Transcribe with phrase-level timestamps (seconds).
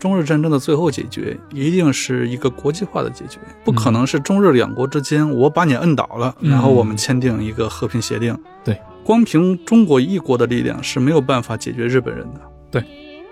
[0.00, 8.36] 中日战争的最后解决，一定是一个国际化的解决，不可能是中日两国之间我把你摁倒了，嗯然后我们签订一个和平协定。
[8.64, 12.40] 对，光凭中国一国的力量是没有办法解决日本人的。
[12.70, 12.82] 对，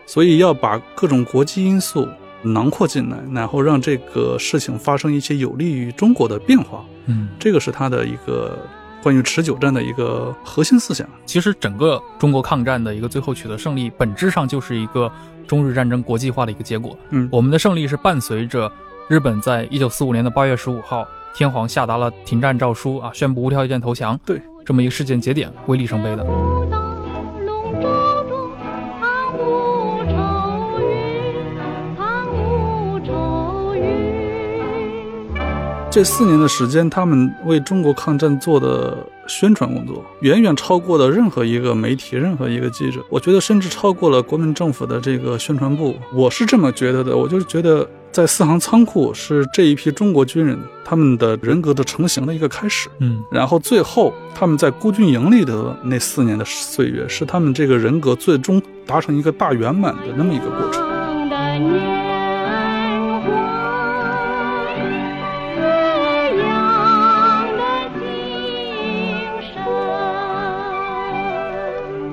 [0.06, 2.06] 所以要把各种国际因素
[2.42, 8.58] 囊括进来，然后让这个事情发生一些有利于中国的变化，嗯，这个是他的一个
[9.02, 11.08] 关于持久战的一个核心思想。
[11.24, 15.10] 其实整个中国抗战的一个最后取得胜利，本质上就是一个
[15.48, 16.96] 中日战争国际化的一个结果。
[17.10, 18.70] 嗯我们的胜利是伴随着
[19.08, 26.24] 日本在一九四五年的八月十五号，天皇下达了停战诏书啊，宣布无条件投降，对这么一个事件节点为里程碑的。
[35.90, 38.96] 这四年的时间，他们为中国抗战做的
[39.28, 43.00] 宣传工作，远远超过了任何一个媒体、任何一个记者。
[43.08, 45.94] 我觉得，甚至超过了国民政府的这个宣传部。
[46.12, 47.16] 我是这么觉得的。
[47.16, 52.88] 我就是觉得，在四行仓库是这一批中国军人他们的人格的成型的一个开始。
[53.00, 61.87] 嗯然后最后，他们在孤军营里的那四年的岁月，是他们这个人格最终达成一个大圆满的那么一个过程。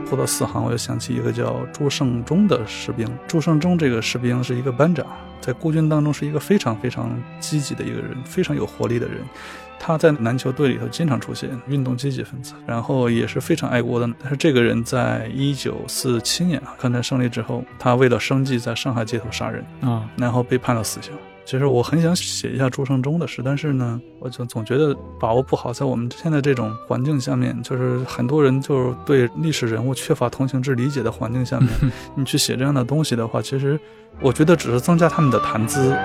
[0.06, 0.09] 神。
[0.09, 3.08] 说到四行，我就想起一个叫朱胜忠的士兵。
[3.28, 5.06] 朱胜忠这个士兵是一个班长，
[5.42, 9.17] 在孤军当中是一个非常非常积极的一个人，非常有活力的人。
[9.78, 14.10] 他在篮球队里头经常出现，运动积极分子，然后也是非常爱国的。
[14.21, 21.11] 但是这个人在一九四七年啊抗战胜利之后，他为了生计在上海街头杀人，啊，然后被判了死刑。
[21.45, 25.72] 其实我很想写一下朱胜忠的事，但是呢，我就总觉得把握不好。
[25.72, 31.70] 在我们现在这种环境下面，就是很多人就是对历史人物缺乏同情之理解的环境下面，
[32.17, 33.80] 你去写这样的东西的话，其实
[34.20, 35.95] 我觉得只是增加他们的谈资。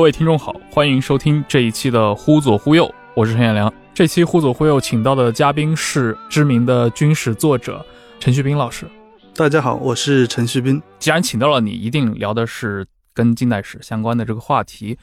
[0.00, 3.70] 各位听众好，欢迎收听这一期的《忽左忽右》，我是陈彦良。
[3.92, 7.84] 这期《忽左忽右》请到的嘉宾是知名的军史作者
[8.18, 8.86] 陈旭斌老师。
[9.34, 10.80] 大家好，我是陈旭斌。
[10.98, 14.96] 既然请到了你，一定聊的是跟近代史相关的这个话题，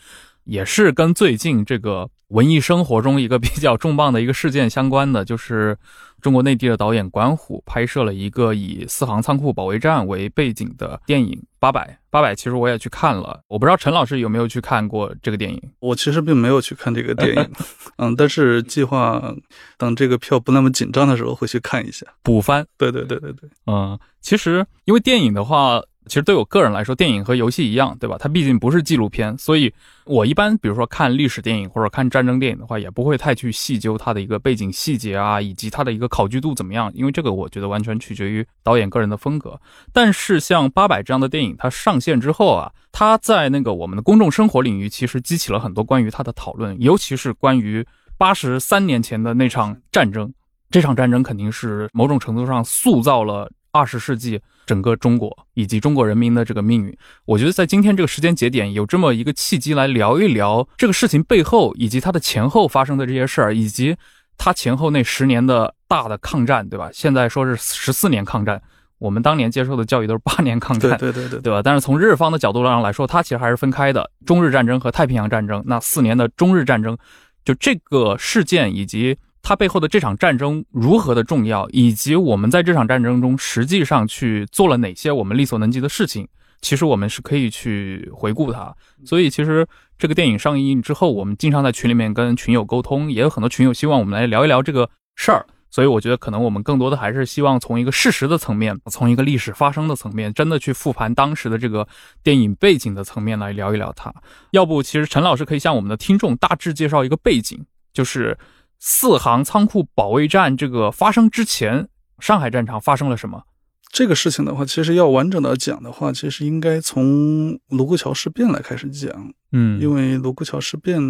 [0.46, 5.78] 也是跟最近这个文艺生活中一个比较重磅的一个事件相关的，就是
[6.22, 11.88] 中国内地的导演管虎拍摄了一个以四行仓库保卫战为背景的电影《八百》。
[12.10, 15.62] 八百其实我也去看了，我不知道陈老师有没有去看过这个电影。
[15.80, 17.50] 我其实并没有去看这个电影，
[17.98, 19.34] 嗯，但是计划
[19.78, 22.06] 等这个票不那么紧张的时候会去看一下。
[22.24, 28.16] 补番，对对对对对，嗯，其实因为电影的话，其实对我个人来说，电影和游戏一样，对吧？
[28.20, 29.72] 它毕竟不是纪录片，所以
[30.06, 39.60] 我一般比如说看历史电影或者看战争电影的话，也不会太去细究它的一个背景细节啊，以及它的一个考据度怎么样，因为这个我觉得完全取决于导演个人的风格。
[39.94, 47.86] 但是像《八百》这样的电影，它上线之后啊，它在那个我们的公众生活领域，其实激起了很多关于它的讨论，尤其是关于
[48.18, 50.34] 八十三年前的那场战争。
[50.70, 56.96] 这场战争肯定是某种程度上塑造了二十世纪整个中国以及中国人民的这个命运。
[57.26, 63.96] 我觉得在今天这个时间节点，有这么一个契机来聊一聊这个事情背后，以及它的前后发生的这些事儿，以及
[64.38, 66.90] 它前后那十年的大的抗战，对吧？
[66.94, 68.62] 现在说是十四年抗战，
[69.00, 71.62] 我们当年接受的教育都是八年抗战，对对对对对吧？
[71.64, 74.12] 但是从日方的角度上来说，它其实还是分开的。
[74.26, 76.98] 中日战争和太平洋战争，那四年的中日战争，
[77.46, 79.18] 就这个事件以及
[79.48, 86.28] 它背后的这场战争如何的重要，以及我们在这场战争中实际上去做了哪些我们力所能及的事情，
[86.60, 88.76] 其实我们是可以去回顾它。
[89.06, 89.66] 所以其实
[89.98, 95.46] 这个电影上映之后，我们经常在群里面跟群友沟通，也有很多群友希望我们来聊一聊这个事儿。
[95.70, 101.88] 所以我觉得，可能我们更多的还是希望从一个事实的层面，从一个历史发生的层面，真的去复盘当时的这个
[102.22, 104.14] 电影背景的层面来聊一聊它。
[104.52, 108.38] 要不，其实陈老师可以向我们的听众大致介绍一个背景，就是
[108.80, 111.88] 四行仓库保卫战这个发生之前，
[112.20, 113.44] 上海战场发生了什么？
[113.92, 119.34] 这个事情的话，其实要完整的讲的话，其实应该从卢沟桥事变来开始讲。
[119.54, 121.02] 嗯因为卢沟桥事变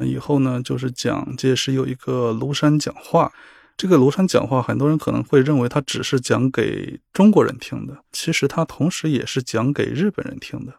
[0.00, 3.32] 以后呢，就是蒋介石有一个庐山讲话。
[3.78, 10.74] 这个庐山讲话，很多人可能会认为他只是讲给中国人听的，其实他同时也是讲给日本人听的。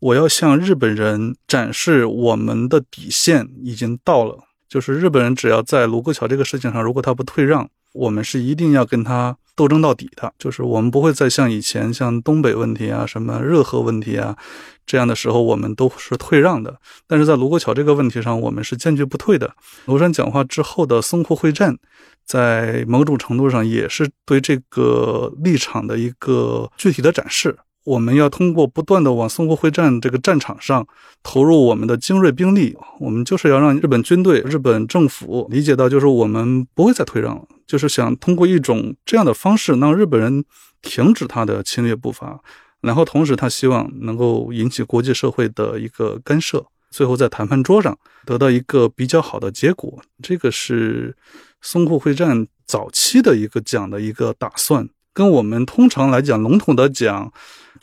[0.00, 10.32] 我要向日本人展示我们的底线已经到了，就是日本人只要在卢沟桥这个事情上，如果他不退让，我们是一定要跟他斗争到底的。
[10.38, 14.36] 就是我们不会再像以前像东北问题啊、什么热河问题啊
[14.84, 16.78] 这样的时候，我们都是退让的。
[17.06, 19.54] 但是在卢沟桥这个问题上，我们是坚决不退的。
[19.86, 21.76] 庐山讲话之后的淞沪会战，
[22.24, 27.56] 在某种程度上也是对这个立场的一个具体的展示。
[27.86, 30.84] 我们要通过不断的往淞沪会战这个战场上
[31.22, 40.44] 投入我们的精锐兵力，我们就是要让日本军队、日本政府理解到，就是我们不会再退让了，就是想通过一种这样的方式，让日本人
[40.82, 42.40] 停止他的侵略步伐，
[42.80, 50.02] 然后同时他希望能够引起国际社会的一个干涉，最后在谈判桌上得到一个比较好的结果。
[50.20, 51.16] 这个是
[51.62, 57.32] 淞沪会战早期的一个讲的一个打算，跟我们通常来讲笼统的讲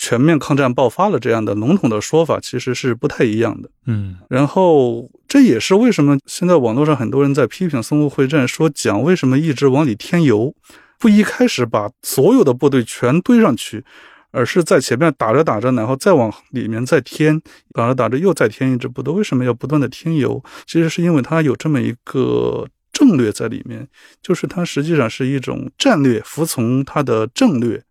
[0.03, 3.69] 全面抗战爆发了这样的笼统的说法其实是不太一样的。
[3.85, 10.53] 嗯然后这也是为什么现在网络上很多人在批评淞沪会战，说蒋为什么一直往里添油，
[10.99, 13.85] 不一开始把所有的部队全堆上去，
[14.31, 17.41] 而是在前面打着打着，然后再往里面再添，
[17.73, 19.13] 打着打着又再添一支部队。
[19.13, 20.43] 为什么要不断的添油？
[20.67, 23.87] 其实是因为它有这么一个战略在里面，
[24.21, 27.81] 就是它实际上是一种战略服从它的战略。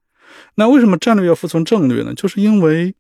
[0.55, 2.13] 那为什么战略要服从政略呢？
[2.15, 2.95] 就是因为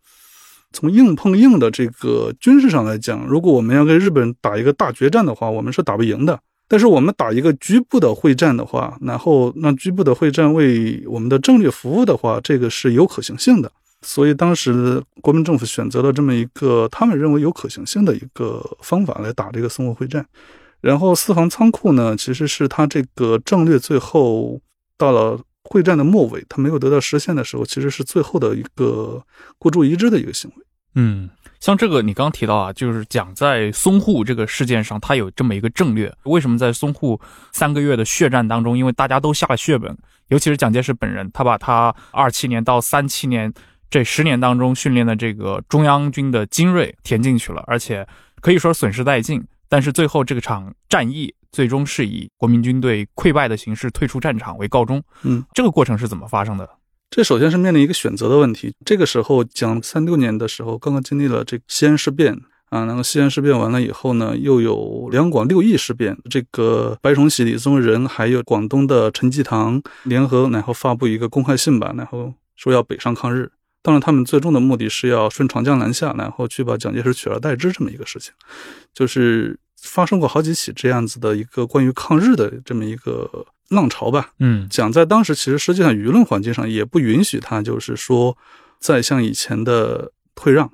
[0.72, 6.40] 从硬碰硬的这个军事上来讲，如果我们要跟日本打一个大决战的话，我们是打不赢的。
[6.68, 13.70] 但是我们打一个局部的会战的话，然后让局部的会战为我们的战略服务的话，这个是有可行性的。
[14.00, 20.26] 所以当时国民政府选择了这么一个他们认为有可行性的一个方法来打这个淞沪会战。
[20.80, 24.58] 然后四行仓库呢，其实是他这个战略最后
[24.96, 29.24] 到了会战的末尾，他没有得到实现的时候，其实是最后的一个
[29.58, 30.56] 孤注一掷的一个行为。
[30.94, 36.14] 嗯，像这个你刚提到啊，就是讲在淞沪这个事件上，它有这么一个政略。
[36.24, 37.18] 为什么在淞沪
[37.52, 39.96] 三个月的血战当中，因为大家都下了血本，
[40.28, 43.50] 尤其是蒋介石本人，他把他二七年到三七年
[43.88, 48.06] 这十年当中训练的这个中央军的精锐填进去了，而且
[48.42, 49.42] 可以说损失殆尽。
[49.70, 55.02] 但是最后这个场战役最终是以国民军队溃败的形式退出战场为告终。
[55.22, 56.68] 嗯，这个过程是怎么发生的？
[57.10, 58.74] 这首先是面临一个选择的问题。
[58.86, 62.34] 这个时候，讲三六年的时候，刚刚经历了这西安事变
[62.70, 73.52] 啊，然后西安事变完了以后呢，又有两广六邑事变，这个白崇禧、李宗仁还有广东的陈济棠联合，然后发布一个公开信吧，然后说要北上抗日。
[73.82, 78.32] 当然，他们最终的目的是要顺长江南下，然后去把蒋介石取而代之这么一个事情，
[78.94, 84.32] 就是发生过好几起这样子的一个关于抗日的这么一个浪潮吧。
[84.38, 88.36] 嗯讲在当时其实实际上舆论环境上也不允许他就是说
[88.78, 90.70] 再像以前的退让，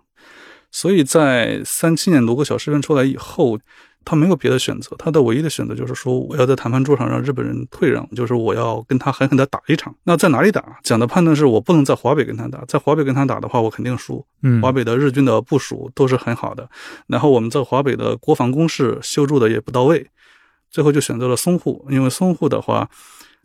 [0.71, 3.59] 所以在三七年卢沟桥事变出来以后，
[4.05, 9.95] 他没有别的选择，他的唯一的选择就是说我要在谈判桌上让日本人退让，就是我要跟他狠狠的打一场。
[10.05, 10.79] 那在哪里打？
[10.83, 14.25] 蒋的判断是我不能在华北跟他打，在华北跟他打的话，我肯定输。
[14.43, 16.69] 嗯，华北的日军的部署都是很好的，
[17.07, 20.07] 然后我们在华北的国防工事修筑的也不到位，
[20.71, 22.89] 最后就选择了淞沪，因为淞沪的话，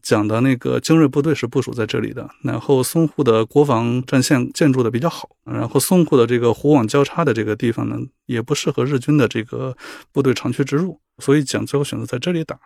[0.04, 9.76] 讲的那个精锐部队是部署在这里的，然后淞沪的国防战线建筑的比较好，然后淞沪的这个湖网交叉的这个地方呢，也不适合日军的这个
[10.12, 12.60] 部队长驱直入，所以蒋最后选择在这里打。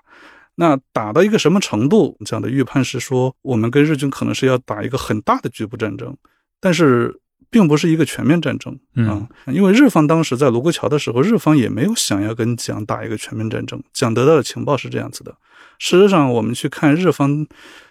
[0.56, 2.18] 那打到一个什么程度？
[2.26, 6.18] 讲的预判是说，我们跟日军可能是要打一个很大的局部战争，
[6.60, 7.20] 但是
[7.52, 13.80] 并不是一个全面战争啊、因为日方当时在卢沟桥的时候，日方也没有想要跟蒋打一个全面战争。
[13.94, 15.38] 蒋得到的情报是这样子的。
[15.80, 17.46] 事实上，我们去看日方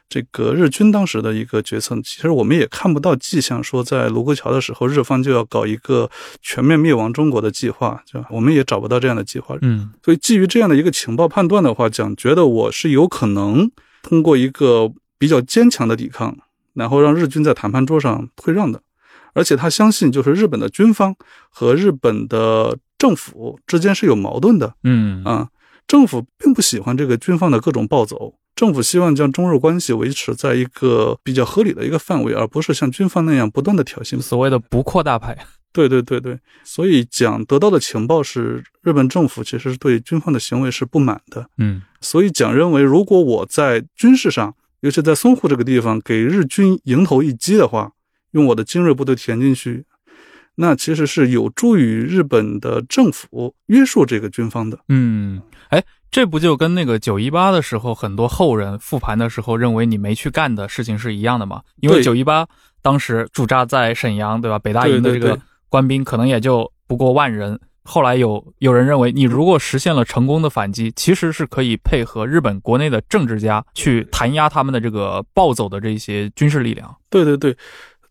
[0.09, 6.09] 这个日军当时的一个决策，其实我们也看不到迹象说在卢沟桥的时候，日方就要搞一个
[6.41, 8.29] 全面灭亡中国的计划，对吧？
[8.31, 9.57] 我们也找不到这样的计划。
[9.63, 13.71] 嗯所以基于这样的一个情报判断的话，蒋觉得我是有可能
[14.03, 16.37] 通过一个比较坚强的抵抗，
[16.75, 18.81] 然后让日军在谈判桌上退让的。
[19.35, 21.15] 而且他相信，就是日本的军方
[21.51, 25.49] 和日本的政府之间是有矛盾的嗯啊。
[25.87, 34.21] 政府并不喜欢这个军方的各种暴走，政府希望将中日关系维持在一个比较合理的一个范围，而不是像军方那样不断的挑衅。
[34.21, 35.47] 所谓的不扩大派。
[35.73, 47.93] 对对对对，所以蒋得到的情报是日本政府其实是对军方的行为是不满的，嗯所以蒋认为，如果我在军事上，尤其在淞沪这个地方给日军迎头一击的话，
[48.31, 49.85] 用我的精锐部队填进去，
[50.57, 54.79] 那其实是有助于日本的政府约束这个军方的。
[54.89, 61.63] 嗯，哎，这不就跟那个九一八的时候，很多后人复盘的时候认为你没去干的事情是一样的吗？
[61.81, 62.47] 因为九一八
[62.83, 64.59] 当时驻扎在沈阳，对吧？
[64.59, 67.59] 北大营的这个官兵可能也就不过万人。
[67.89, 76.93] 后来有有人认为，你如果实现了成功的反击，其实是可以配合日本国内的政治家去弹压他们的这个暴走的这些军事力量。
[77.09, 77.57] 对对对，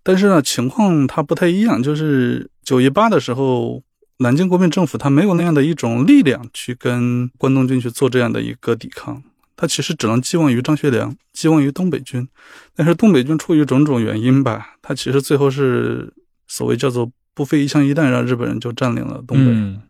[0.05, 3.81] 但是呢，情况它不太一样，就是九一八的时候，
[4.19, 9.23] 南京国民政府它没有那样的一种力量去跟关东军去做这样的一个抵抗，
[9.57, 12.27] 它其实只能寄望于张学良，寄望于东北军。
[12.75, 16.13] 但是东北军出于种种原因吧，它其实最后是
[16.47, 19.51] 所谓叫做不费一枪一弹，让日本人就占领了东北。
[19.51, 19.81] 嗯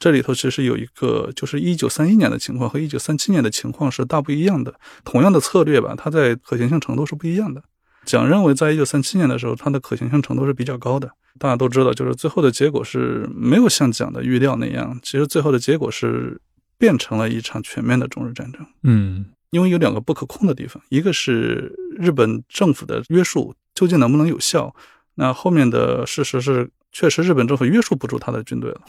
[0.00, 4.74] 这里头其实有一个，就是一九三一年的情况和一九三七年的情况是大不一样的。
[5.02, 7.62] 同样的策略吧，它在可行性程度是不一样的。
[8.04, 11.10] 蒋认为，在一九三七年的时候，它的可行性程度是比较高的。
[11.38, 16.40] 大家都知道，就是最后的结果是没有像蒋的预料那样，其实最后的结果是
[16.78, 18.64] 变成了一场全面的中日战争。
[18.82, 24.74] 嗯因为有两个不可控的地方，一个是日本政府的约束究竟能不能有效，
[25.14, 28.80] 那后面的事实是，确实日本政府约束不住他的军队了，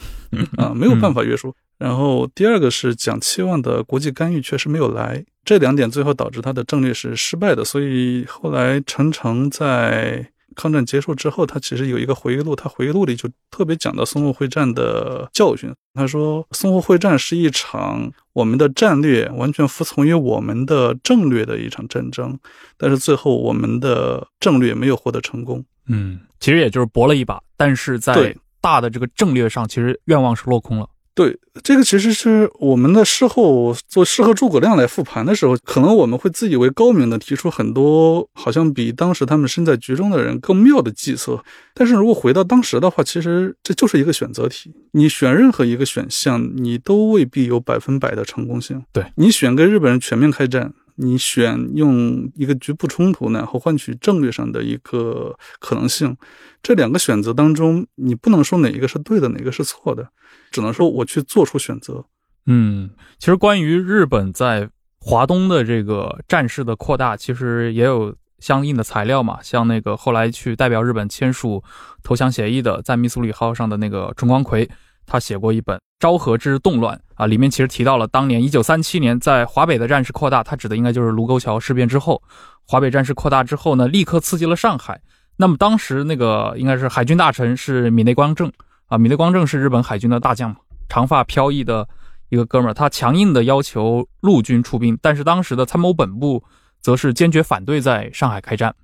[0.56, 1.54] 啊，没有办法约束。
[1.76, 7.64] 然后第二个是蒋期望的国际干预确实没有来，这两点最后导致他的战略是失败的。
[7.64, 15.72] 所以后来陈诚在抗战结束之后，他其实有一个回忆录，他回忆录里就特别讲到淞沪会战的教训。
[15.94, 22.36] 他说，淞沪会战是一场我们的战略完全服从于我们的政略的一场战争，
[22.76, 25.64] 但是最后我们的政略没有获得成功。
[25.86, 30.88] 嗯，其实也就是搏了一把，但是在对大的这个战略上，其实愿望是落空了。
[31.16, 41.42] 对，这个其实是我们的事后做事后诸葛亮来复盘的时候，可能我们会自以为高明的提出很多好像比当时他们身在局中的人更妙的计策。
[41.72, 48.84] 但是如果回到当时的话，其实这就是一个选择题，你选任何一个选项，你都未必有百分百的成功性。
[48.92, 50.74] 对你选跟日本人全面开战。
[50.96, 56.16] 你选用一个局部冲突，呢后换取战略上的一个可能性，
[56.62, 60.08] 这两个选择当中，你不能说哪一个是对的，哪个是错的，
[60.50, 62.04] 只能说我去做出选择。
[62.46, 64.68] 嗯，其实关于日本在
[65.00, 71.62] 华东的这个战事的扩大，其实也有相应的材料嘛，像那个后来去代表日本签署
[72.02, 74.68] 投降协议的，在密苏里号上的那个春光葵，
[75.06, 82.22] 他写过一本《昭和之动乱》啊，里面其实提到了当年一九三七年在华北的战事扩大，他指的应该就是卢沟桥事变之后，
[82.66, 85.00] 华北战事扩大之后呢，立刻刺激了上海。
[85.36, 88.50] 那么当时那个应该是海军大臣是米内光政
[88.86, 90.56] 啊，米内光政是日本海军的大将嘛，
[90.88, 91.88] 长发飘逸的
[92.28, 96.44] 一个哥们儿，他强硬的要求陆军出兵，但是当时的参谋本部
[96.80, 98.74] 则是坚决反对在上海开战。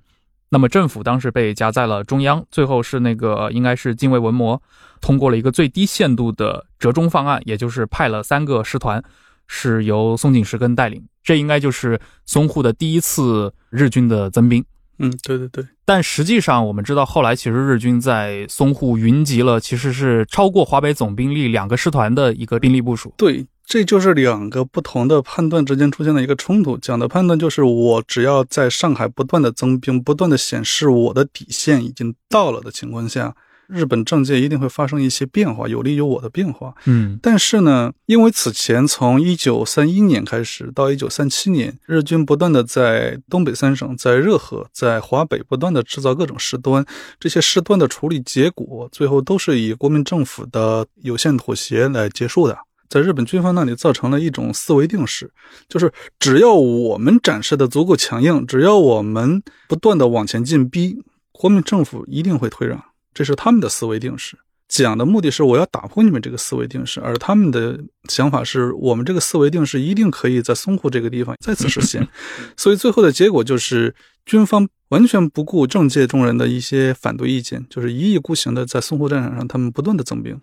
[0.53, 4.61] 那么政府当时被夹在了中央，最后是那个应该是近卫文磨
[5.01, 9.03] 通过了一个最低限度的折中方案，也就是派了三个师团，
[9.47, 14.63] 是由松井石根带领，这应该就是淞沪的第一次日军的增兵。
[14.99, 23.11] 嗯，对对对，但实际上，我们知道后来其实日军在淞沪云集了，其实是超过华北总兵力两个师团的一个兵力部署。
[23.17, 26.77] 对，这就是两个不同的判断之间出现的一个冲突。
[26.77, 33.35] 讲的判断就是，我只要在上海不断的增兵，不断的显示我的底线已经到了的情况下，
[33.67, 36.75] 日本政界一定会发生一些变化，有利于我的变化。
[36.85, 46.85] 嗯但是呢，因为此前从一九三一年开始到一九三七年，日军不断的在东北三省、在热河、在华北不断的制造各种事端，
[47.17, 52.57] 这些事端的处理结果，最后都是以国民政府的有限妥协来结束的。
[52.93, 55.31] 在日本军方那里造成了一种思维定式，
[55.67, 62.79] 就是只要我们展示的足够强硬，只要我们不断的往前进逼，国民政府一定会退让，
[63.11, 64.37] 这是他们的思维定式。
[64.67, 72.07] 讲的目的是我要打破你们这个思维定式，而他们的想法是我们这个思维定式一定可以在淞沪这个地方再次实现，
[72.55, 80.39] 所以最后的结果就是军方完全不顾政界中人的一些反对意见，就是一意孤行的在淞沪战场上他们不断的增兵，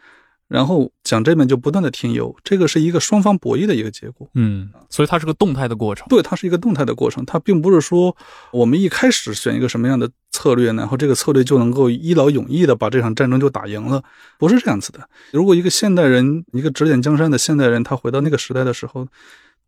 [0.50, 4.28] 然后蒋这边就不断的添油，这个是一个双方博弈的一个结果。
[4.34, 6.04] 嗯，所以它是个动态的过程。
[6.08, 8.16] 对，它是一个动态的过程，它并不是说
[8.50, 14.02] 我们一开始选一个什么样的策略，然后这个策略就能够一劳永逸的把这场战争就打赢了，
[14.40, 15.08] 不是这样子的。
[15.30, 19.06] 如果一个现代人，一个指点江山的现代人，他回到那个时代的时候，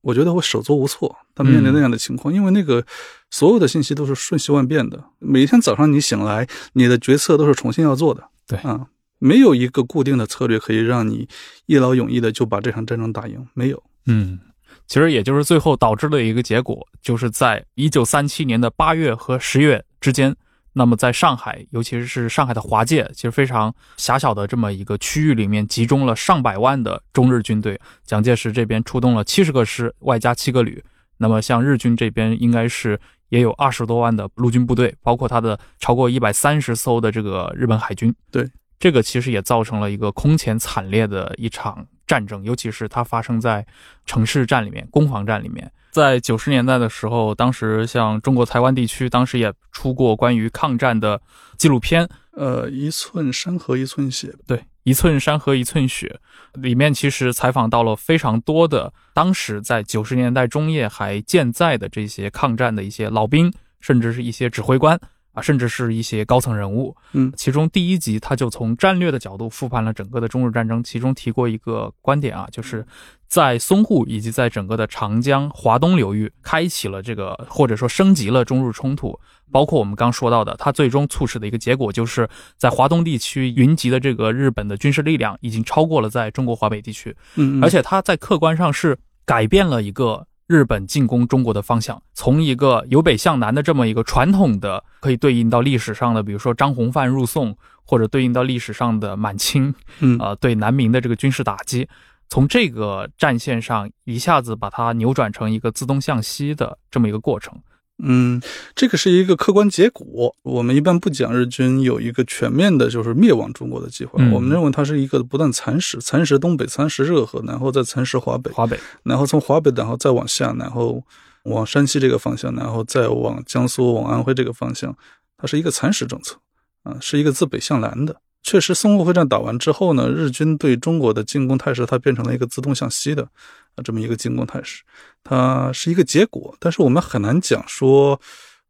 [0.01, 1.17] 我觉得会手足无措。
[1.33, 2.85] 他面临那样的情况，因为那个
[3.31, 8.25] 所有的信息都是瞬息万变的，每一天早上你醒来，你的决策都是重新要做的。
[8.49, 8.89] 对啊。
[9.23, 11.29] 没有一个固定的策略可以让你
[11.67, 13.81] 一劳永逸的就把这场战争打赢，没有。
[14.07, 14.41] 嗯，
[14.89, 20.35] 其实也就是最后导致的一个结果，就是在一九三七年的八月和十月之间，
[20.73, 27.81] 那么在上海，尤其是上海的华界，其实非常狭小的这么一个区域里面，集中了上百万的中日军队。
[28.05, 30.83] 蒋介石这边出动了七十个师，外加七个旅。
[31.19, 32.99] 那么像日军这边，应该是
[33.29, 38.13] 也有二十多万的陆军部队，包括他的超过一百三十艘的这个日本海军。
[38.33, 38.51] 对，
[38.83, 43.65] 这个其实也造成了一个空前惨烈的一场战争，尤其是它发生在
[44.07, 45.71] 城市战里面、攻防战里面。
[45.93, 51.23] 在九十年代的时候，当时像中国台湾地区，当时也出过关于抗战的
[51.57, 56.19] 纪录片，呃，一寸山河一寸血，对，一寸山河一寸血，
[56.55, 64.99] 里面其实采访到了非常多的当时在九十年代中叶还健在的这些抗战的一些老兵，甚至是一些指挥官
[65.33, 66.97] 啊，甚至是一些高层人物。
[67.13, 72.87] 嗯其中第一集他就从战略的角度复盘了整个的中日战争，其中提过一个观点啊，就是
[73.27, 79.19] 在淞沪以及在整个的长江、华东流域开启了这个或者说升级了中日冲突。
[79.51, 97.57] 包括我们刚说到的，它最终促使的一个结果，就是在华东地区云集的这个日本的军事力量已经超过了在中国华北地区，嗯，嗯而且它在客观上是改变了一个日本进攻中国的方向，从一个由北向南的这么一个传统的，可以对应到历史上的，比如说张弘范入宋，
[97.87, 101.89] 或者对应到历史上的满清，嗯呃，对南明的这个军事打击，
[102.29, 107.59] 从这个战线上一下子把它扭转成一个自东向西的这么一个过程。
[108.05, 108.43] 嗯，
[108.75, 110.35] 这个是一个客观结果。
[110.43, 114.15] 我们一般不讲日军有一个全面的，就是灭亡中国的计划。
[114.19, 121.03] 嗯我们认为它是一个不断蚕食，蚕食东北，蚕食热河，然后再蚕食华北，华北，然后从华北，然后再往下，然后
[121.45, 124.97] 往山西这个方向，然后再往江苏、往安徽这个方向，
[125.39, 126.37] 它是一个蚕食政策，
[126.83, 128.17] 啊，是一个自北向南的。
[128.43, 133.29] 确实，淞沪会战打完之后呢，日军对中国的进攻态势，它变成了一个自东向西的
[133.77, 134.83] 啊这么一个进攻态势，
[135.25, 136.55] 它是一个结果。
[136.59, 138.21] 但是我们很难讲说，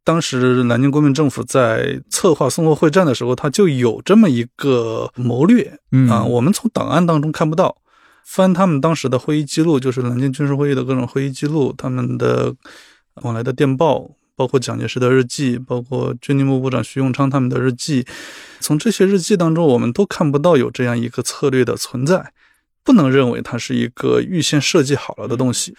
[0.03, 7.77] 当时南京国民政府在策划淞沪会战的时候，它就有这么一个谋略，嗯啊，我们从档案当中看不到。
[8.25, 12.55] 翻他们当时的会议记录，就是南京军事会议的各种会议记录，他们的
[13.15, 18.05] 往来的电报，包括蒋介石的日记，包括军令部部长徐永昌他们的日记，
[18.61, 22.31] 从这些日记当中，我们都看不到有这样一个策略的存在，
[22.83, 25.75] 不能认为它是一个预先设计好了的东西。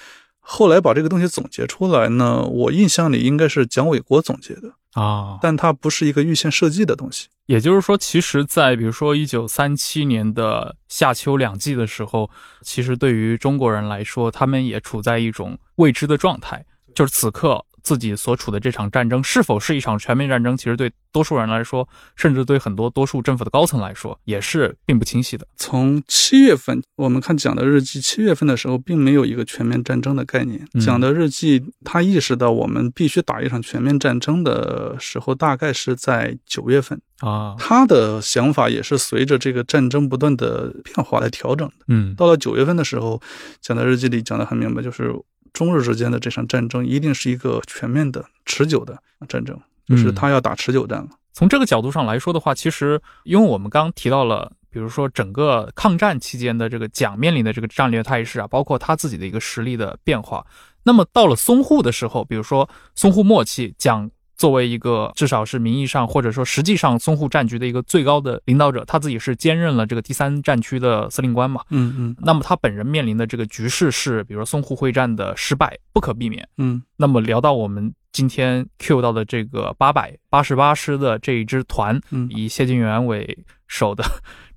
[0.46, 7.28] 后来把这个东西总结出来呢，我印象里应该是蒋纬国总结的，啊，但它不是一个预先设计的东西。
[7.46, 12.30] 也就是说，其实，在比如说一九三七年的夏秋两季的时候，
[12.62, 16.64] 其实对于中国人来说，他们也处在一种未知的状态，
[16.94, 25.46] 就是此刻自己所处的这场战争是否是一场全面战争，其实对多数人来说，甚至对很多多数政府的高层来说，也是并不清晰的。
[25.56, 30.66] 从七月份，我们看蒋的日记，七月份的时候并没有一个全面战争的概念。
[30.72, 37.00] 嗯蒋的日记，他意识到我们必须打一场全面战争的时候，大概是在九月份。
[37.20, 41.74] 啊，他的想法也是随着这个战争不断的变化来调整的。
[41.88, 43.20] 嗯到了九月份的时候，
[43.60, 45.14] 蒋的日记里讲的很明白，就是
[45.54, 51.08] 中日之间的这场战争一定是一个全面的、持久的战争，就是他要打持久战了。
[51.32, 60.44] 从这个角度上来说的话，其实因为我们刚刚提到了，比如说整个抗战期间的这个蒋面临的这个战略态势啊，包括他自己的一个实力的变化。
[60.82, 71.62] 那么到了淞沪的时候，比如说淞沪末期，蒋作为一个至少是名义上或者说实际上淞沪战局的一个最高的领导者，他自己是兼任了这个第三战区的司令官嘛。
[71.70, 76.48] 嗯嗯那么他本人面临的这个局势是，比如说淞沪会战的失败不可避免。
[76.58, 84.04] 嗯那么聊到我们今天 Q 到的这个八百八十八师的这一支团，嗯以谢晋元为首的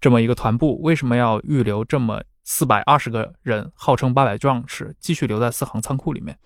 [0.02, 6.38] 这么一个团部，为什么要预留这么四百二十个人，号称八百壮士，继续留在四行仓库里面？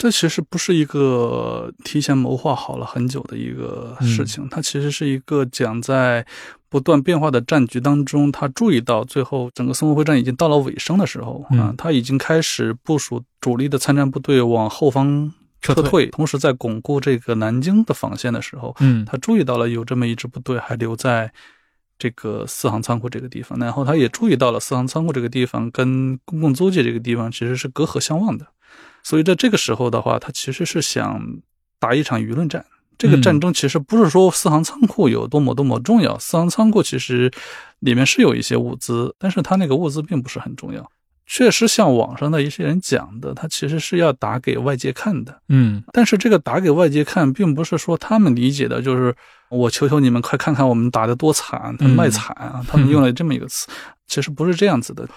[0.00, 6.24] 这其实不是一个提前谋划好了很久的一个事情，它其实是一个讲在
[6.70, 21.30] 不断变化的战局当中，他注意到最后整个淞沪会战已经到了尾声的时候啊嗯，他已经开始部署主力的参战部队往后方撤退撤退，同时在巩固这个南京的防线的时候，嗯他注意到了有这么一支部队还留在
[21.98, 28.46] 这个四行仓库这个地方，然后他也注意到了四行仓库这个地方跟公共租界这个地方其实是隔河相望的，
[29.02, 31.20] 所以在这个时候的话，他其实是想
[31.78, 32.64] 打一场舆论战。
[32.98, 37.30] 这个战争其实不是说四行仓库有多么多么重要，四行仓库其实
[37.78, 40.90] 里面是有一些物资，但是他那个物资并不是很重要。
[41.26, 45.40] 确实像网上的一些人讲的，他其实是要打给外界看的。
[45.48, 49.14] 嗯但是这个打给外界看，并不是说他们理解的就是
[49.48, 53.66] 我求求你们快看看我们打得多惨，他嗯卖惨啊，他们用了这么一个词，
[54.08, 55.08] 其实不是这样子的。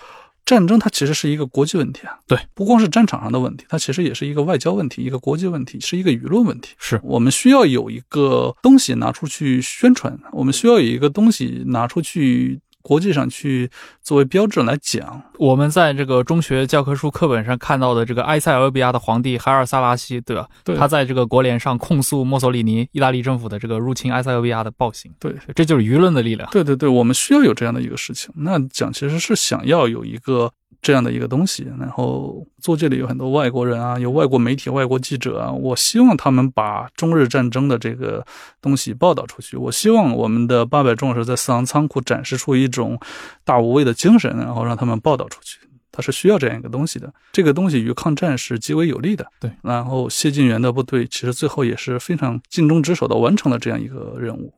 [0.46, 6.76] 战争它其实是一个国际问题啊，对，不光是战场上的问题，它其实也是一个外交问题，一个国际问题，是一个舆论问题。
[6.78, 7.00] 是。
[7.04, 13.72] 我们需要有一个东西拿出去宣传，我们需要有一个东西拿出去国际上去
[14.04, 15.24] 作为标准来讲。
[15.40, 20.48] 我们在这个中学教科书课本上看到的这个埃塞俄比亚的皇帝海尔萨拉西，对吧？
[20.64, 26.48] 对他在这个国联上控诉墨索里尼意大利政府的这个入侵埃塞俄比亚的暴行，对，这就是舆论的力量。
[26.52, 28.32] 对对对，我们需要有这样的一个事情。
[28.36, 30.52] 那讲其实是想要有一个
[30.84, 38.24] 这样的一个东西，然后做这里有很多外国人啊，有外国媒体、外国记者啊，我希望他们把中日战争的这个
[38.62, 39.56] 东西报道出去。
[39.56, 43.00] 我希望我们的八百壮士在四行仓库展示出一种
[43.46, 45.58] 大无畏的精神，然后让他们报道出去。
[45.96, 49.26] 他是需要这样一个东西的，这个东西与抗战是极为有利的。
[49.40, 54.52] 对，然后谢晋元的部队其实最后也是非常尽忠职守的完成了这样一个任务。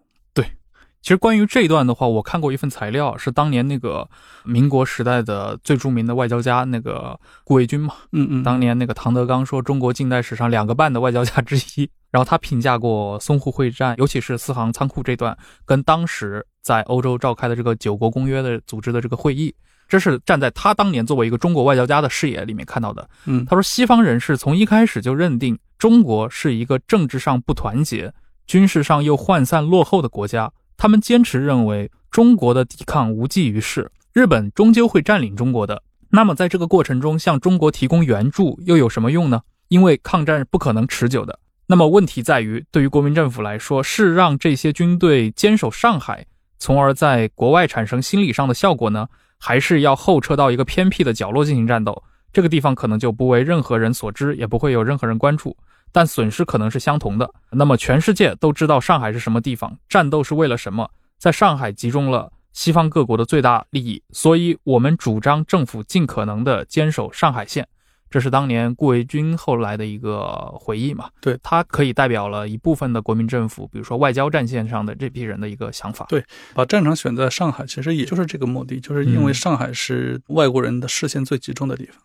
[1.05, 4.09] 其实关于这一段的话，我看过一份材料，是当年那个
[4.43, 7.93] 民国时代的最著名的外交家那个顾维钧嘛。
[8.11, 19.53] 嗯嗯，当年那个唐德刚说中国近代史上两个半的外交家之一，然后他评价过淞沪会战，尤其是四行仓库这段，跟当时在欧洲召开的这个九国公约的组织的这个会议，
[19.87, 23.07] 这是站在他当年作为一个中国外交家的视野里面看到的。
[23.25, 28.11] 嗯，他说，西方人士从一开始就认定中国是一个政治上不团结、
[28.47, 30.51] 军事上又涣散落后的国家。
[30.77, 35.83] 他们坚持认为中国的抵抗无济于事，日本终究会占领中国的。
[36.09, 39.41] 那么在这个过程中，向中国提供援助又有什么用呢？
[39.67, 41.39] 因为抗战不可能持久的。
[41.67, 46.25] 那么问题在于，对于国民政府来说，是让这些军队坚守上海，
[46.59, 49.07] 从而在国外产生心理上的效果呢，
[49.39, 52.03] 还是要后撤到一个偏僻的角落进行战斗？
[52.31, 55.57] 这个地方可能就不为任何人所知，也不会有任何人关注，
[55.95, 57.34] 但损失可能是相同的。
[57.51, 60.91] 那么全世界都知道上海是什么地方，战斗是为了什么？
[61.17, 67.65] 在上海集中了西方各国的最大利益，所以我们主张政府尽可能的坚守上海线。
[68.10, 71.10] 这是当年顾维钧后来的一个回忆嘛？
[71.21, 76.05] 对他可以代表了一部分的国民政府，比如说外交战线上的这批人的一个想法。
[76.10, 76.21] 对
[76.53, 81.95] 把战场选在上海，其实也就是这个目的，就是因为嗯上海是外国人的视线最集中的地方。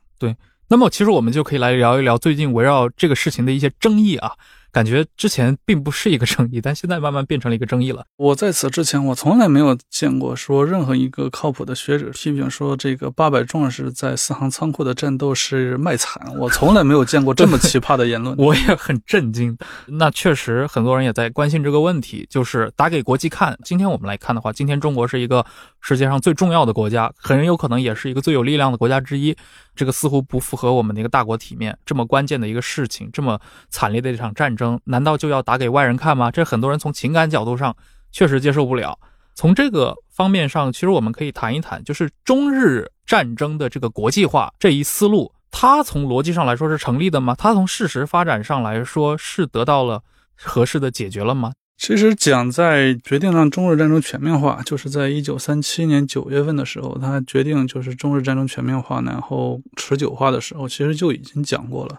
[0.72, 4.34] 那么，其实我们就可以来聊一聊最近围绕这个事情的一些争议啊。
[4.72, 8.04] 感觉之前并不是一个争议，但现在慢慢变成了一个争议了。
[8.16, 18.32] 我在此之前，我从来没有见过说任何一个靠谱的学者批评说这个八百壮士在四行仓库的战斗是卖惨，我从来没有见过这么奇葩的言论。
[18.38, 19.58] 我也很震惊。
[19.88, 23.58] 那确实，很多人也在关心这个问题，就是打给国际看。
[23.64, 25.44] 今天我们来看的话，今天中国是一个
[25.80, 29.36] 世界上最重要的国家，很有可能也是一个最有力量的国家之一。
[29.80, 31.74] 这个似乎不符合我们的一个大国体面。
[31.86, 33.40] 这么关键的一个事情，这么
[33.70, 36.30] 惨烈的一场战争，难道就要打给外人看吗？
[36.30, 37.74] 这很多人从情感角度上
[38.12, 38.98] 确实接受不了。
[39.34, 47.34] 从这个方面上，其实我们可以谈一谈，就是中日战争的这个国际化这一思路，它从逻辑上来说是成立的吗？
[47.38, 50.02] 它从事实发展上来说是得到了
[50.36, 51.52] 合适的解决了吗？
[51.80, 61.98] 其实蒋在决定让中日战争全面化，就是在一九三七年九月份的时候，他决定就是中日战争全面化，然后持久化的时候，其实就已经讲过了。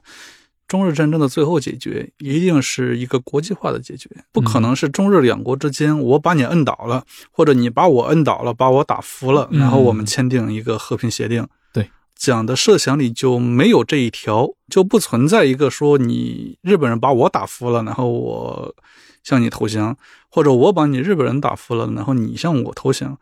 [0.67, 11.47] 中日战争的最后解决一定是一个国际化的解决，不可能是中日两国之间我把你摁倒了，或者你把我摁倒了，把我打服了，嗯然后我们签订一个和平协定。
[11.73, 18.75] 对，讲的设想里就没有这一条，就不存在一个说你日本人把我打服了，然后我
[19.23, 19.97] 向你投降，
[20.29, 23.17] 或者我把你日本人打服了，然后你向我投降，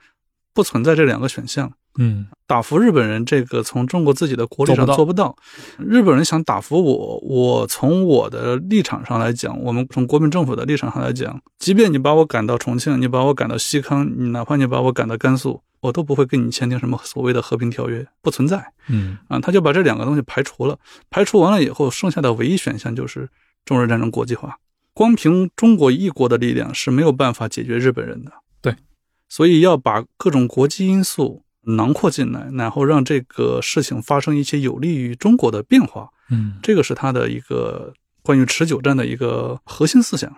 [0.53, 1.71] 不存在这两个选项。
[1.97, 5.35] 嗯打服日本人，这个从中国自己的国力上做做不到。
[5.77, 19.39] 日本人想打服我，我从我的立场上来讲，我们从国民政府的立场上来讲，即便你把我赶到重庆，你把我赶到西康，你哪怕你把我赶到甘肃，我都不会跟你签订什么所谓的和平条约，不存在嗯啊。
[19.39, 20.77] 他就把这两个东西排除了，
[21.09, 23.27] 排除完了以后，剩下的唯一选项就是
[23.65, 24.57] 中日战争国际化。
[24.99, 28.33] 光凭中国一国的力量是没有办法解决日本人的。
[28.61, 28.75] 对，
[29.29, 40.29] 所以要把各种国际因素囊括进来，然后让这个事情发生一些有利于中国的变化，嗯这个是他的一个关于持久战的一个核心思想。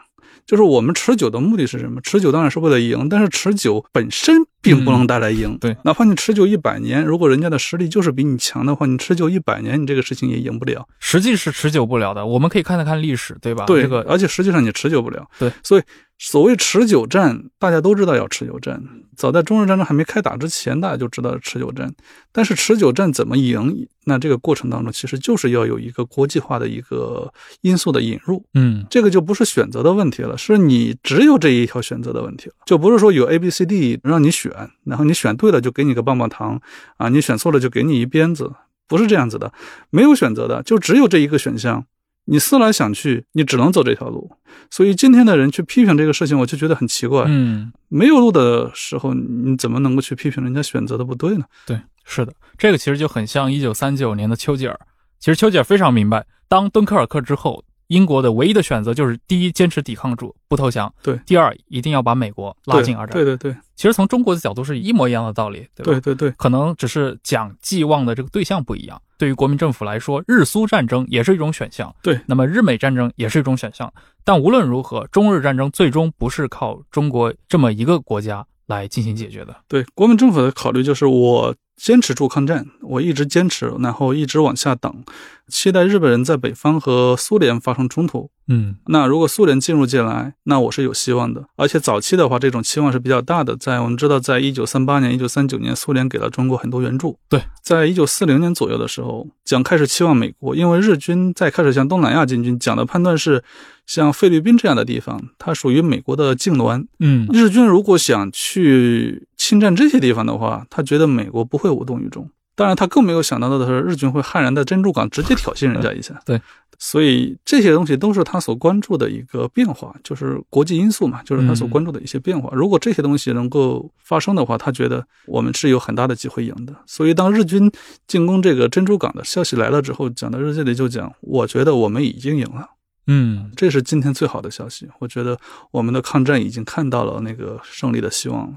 [0.46, 2.02] 就是我们持久的目的是什么？
[2.02, 5.52] 持久当然是为了赢，但是持久本身并不能带来赢。
[5.54, 10.88] 嗯对哪怕你持久一百年，如果人家的实力就是比你强的话，你持久一百年，你这个事情也赢不了。
[11.00, 12.26] 实际是持久不了的。
[12.26, 13.66] 我们可以看了看历史，对吧？
[13.66, 15.26] 对，这个而且实际上你持久不了。
[15.38, 15.84] 对，所以
[16.18, 18.82] 所谓持久战，大家都知道要持久战。
[19.22, 21.94] 早在中日战争还没开打之前，大家就知道持久战。
[22.32, 23.88] 但是持久战怎么赢？
[24.06, 27.32] 那这个过程当中，其实就是要有一个国际化的一个
[27.62, 28.44] 因素的引入。
[28.56, 34.52] 嗯这个就不是选择的问题了，是你只有这一条选择的问题了，就不是说有 A、B、C、D 让你选，
[34.86, 36.60] 然后你选对了就给你个棒棒糖
[36.98, 38.52] 啊，你选错了就给你一鞭子，
[38.88, 39.54] 不是这样子的，
[39.92, 41.86] 没有选择的，就只有这一个选项。
[42.26, 44.30] 你思来想去，你只能走这条路。
[44.70, 47.26] 所以今天的人去批评这个事情，我就觉得很奇怪。
[47.28, 51.46] 嗯，没有路的时候，你怎么能够去批评人家选择的不对呢？
[51.66, 54.80] 对，是的，这个其实就很像一九三九年的丘吉尔。
[55.20, 63.14] 其实丘吉尔非常明白，当敦刻尔克之后，英国的唯一的选择就是第一，坚持抵抗住，不投降；对第二，一定要把美国拉进二战。
[63.14, 65.92] 对对对其实从中国的角度是一模一样的道理，对吧？
[65.92, 69.02] 对对对可能只是讲寄望的这个对象不一样。
[69.18, 73.92] 对于国民政府来说，日苏战争也是一种选项，对那么日美战争也是一种选项。
[74.24, 79.56] 但无论如何，中日战争最终不是靠中国这么一个国家来进行解决的。
[79.68, 85.04] 对，国民政府的考虑就是我坚持住抗战，我一直坚持，然后一直往下等，
[85.52, 88.32] 期待日本人在北方和苏联发生冲突。
[88.48, 91.46] 嗯那如果苏联进入进来，那我是有希望的。
[91.56, 93.56] 而且早期的话，这种期望是比较大的。
[93.56, 97.18] 在我们知道，在一九三八年、一九三九年，苏联给了中国很多援助。
[97.30, 103.42] 对，在一九四零年左右的时候，蒋开始期望美国，因为日军在开始向东南亚进军，蒋的判断是，
[103.86, 106.86] 像菲律宾这样的地方，它属于美国的境峦。
[107.00, 112.30] 嗯日军如果想去侵占这些地方的话，他觉得美国不会无动于衷。
[112.56, 116.20] 当然，他更没有想到的是，日军会悍然在珍珠港直接挑衅人家一下。
[116.26, 116.40] 对，
[116.78, 122.52] 所以这些东西都是他所关注的一个变化，就是国际因素嘛，就是他所关注的一些变化。
[122.54, 126.76] 如果这些东西能够发生的话，他觉得我们是有很大的机会赢的。
[126.86, 127.72] 所以，当日军
[128.06, 132.68] 进攻这个珍珠港的消息来了之后，讲到日记里就讲，我觉得我们已经赢了。
[133.08, 134.88] 嗯这是今天最好的消息。
[135.00, 135.38] 我觉得
[135.72, 138.54] 我们的抗战已经看到了那个胜利的希望了。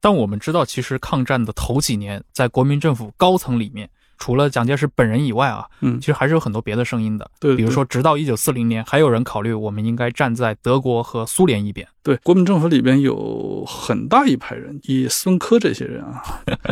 [0.00, 7.30] 但我们知道，其实抗战的头几年，在国民政府高层里面，除了蒋介石本人以外啊，嗯其，实还是有很多别的声音的。
[7.40, 11.86] 对，比如说，直到一九四零年，还有人考虑我们应该站在德国和苏联一边。
[12.02, 16.22] 对，国民政府里边有很大一派人，以孙科这些人啊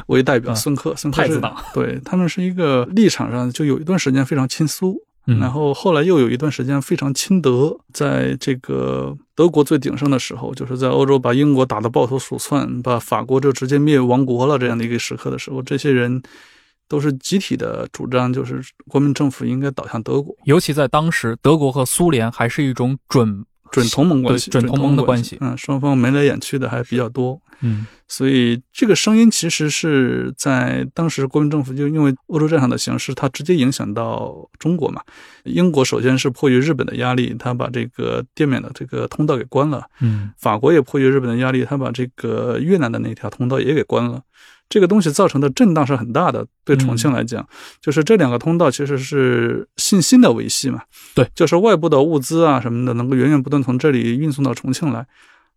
[0.06, 0.52] 为代表。
[0.54, 7.76] 嗯孙科，孙科是太子党，对他们是一个立场上就有一段时间非常亲苏，嗯然后后来又有一段时间非常亲德。
[7.92, 16.22] 在这个德国最鼎盛的时候，就是在欧洲把英国打得抱头鼠窜，把法国就直接灭亡国了这样的一个时刻的时候，这些人
[16.88, 20.34] 都是集体的主张，就是国民政府应该倒向德国。
[20.44, 25.36] 尤其在当时，德国和苏联还是一种准准同盟关系，准同盟的关系。
[25.40, 27.86] 嗯，双方眉来眼去的还比较多，嗯。
[28.08, 35.02] 所以这个声音其实是在当时国民政府就因为欧洲战场的形势，它直接影响到中国嘛。
[35.42, 40.30] 英国首先是迫于日本的压力，他把这个滇缅的这个通道给关了；嗯。
[40.38, 44.22] 法国也迫于日本的压力，他把这个越南的那条通道也给关了。
[44.68, 47.46] 这个东西造成的震荡是很大的，对重庆来讲，
[47.80, 50.82] 就是这两个通道其实是信心的维系嘛。
[51.14, 55.06] 对，就是外部的物资啊什么的能够源源不断从这里运送到重庆来。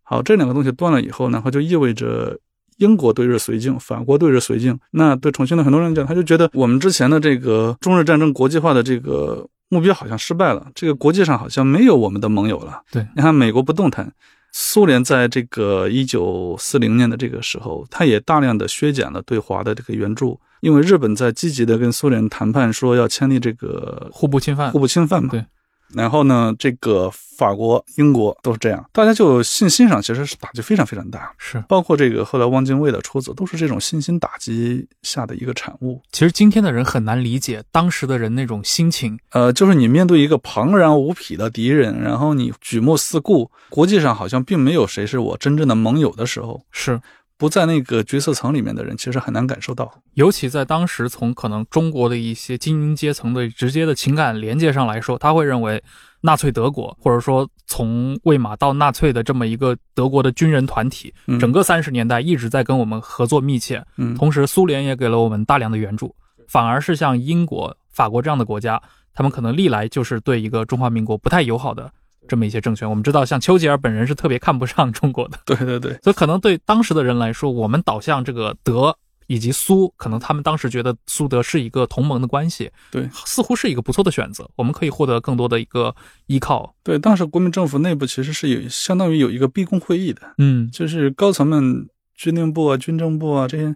[0.02, 2.38] 好，这两个东西断了以后，然后就意味着
[2.78, 4.78] 英国对日绥靖，法国对日绥靖。
[4.92, 12.82] 那对重庆的很多人讲，他就觉得我们之前的这个中日战争国际化的这个目标好像失败了，这个国际上好像没有我们的盟友了。
[12.90, 14.12] 对，你看美国不动弹，
[14.52, 24.80] 苏联在这个一九四零年的这个时候，它也大量的削减了对华的这个援助，因为日本在积极的跟苏联谈判，说要签订这个互不侵犯互。
[24.80, 25.28] 不侵犯嘛。
[25.30, 25.44] 对。
[25.94, 36.00] 然后呢，这个法国、英国都是这样，大家就信心上其实是打击非常非常大，是，包括这个后来汪精卫的出走，都是这种信心打击下的一个产物。
[36.12, 39.18] 其实今天的人很难理解当时的人那种心情。
[39.30, 47.00] 呃，就是你面对一个庞然无匹的敌人，然后你举目四顾，国际上好像并没有谁是我真正的盟友的时候，是，
[47.40, 49.90] 不在那个决策层里面的人，其实很难感受到。
[50.12, 55.82] 尤其在当时，从可能中国的一些精英阶层的直接的情感连接上来说，他会认为
[56.20, 66.14] 纳粹德国，或者说从魏玛到纳粹的这么一个德国的军人团体，嗯整个三十年代一直在跟我们合作密切，嗯，同时苏联也给了我们大量的援助，
[66.46, 68.78] 反而是像英国、法国这样的国家，
[69.14, 71.90] 他们可能历来就是对一个中华民国不太友好的
[72.28, 72.88] 这么一些政权。
[72.88, 78.96] 我们知道，像丘吉尔本人是特别看不上中国的， 对对对，所以可能对当时的人来说，我们倒向这个德。
[79.26, 85.94] 以及苏，可能他们当时觉得苏德是一个同盟的关系，对似乎是一个不错的选择，我们可以获得更多的一个
[86.26, 86.74] 依靠。
[86.82, 91.88] 对，当时国民政府内部其实是有相当于有一个闭宫会议的，嗯就是高层们。
[92.20, 93.74] 军令部啊、军政部啊这些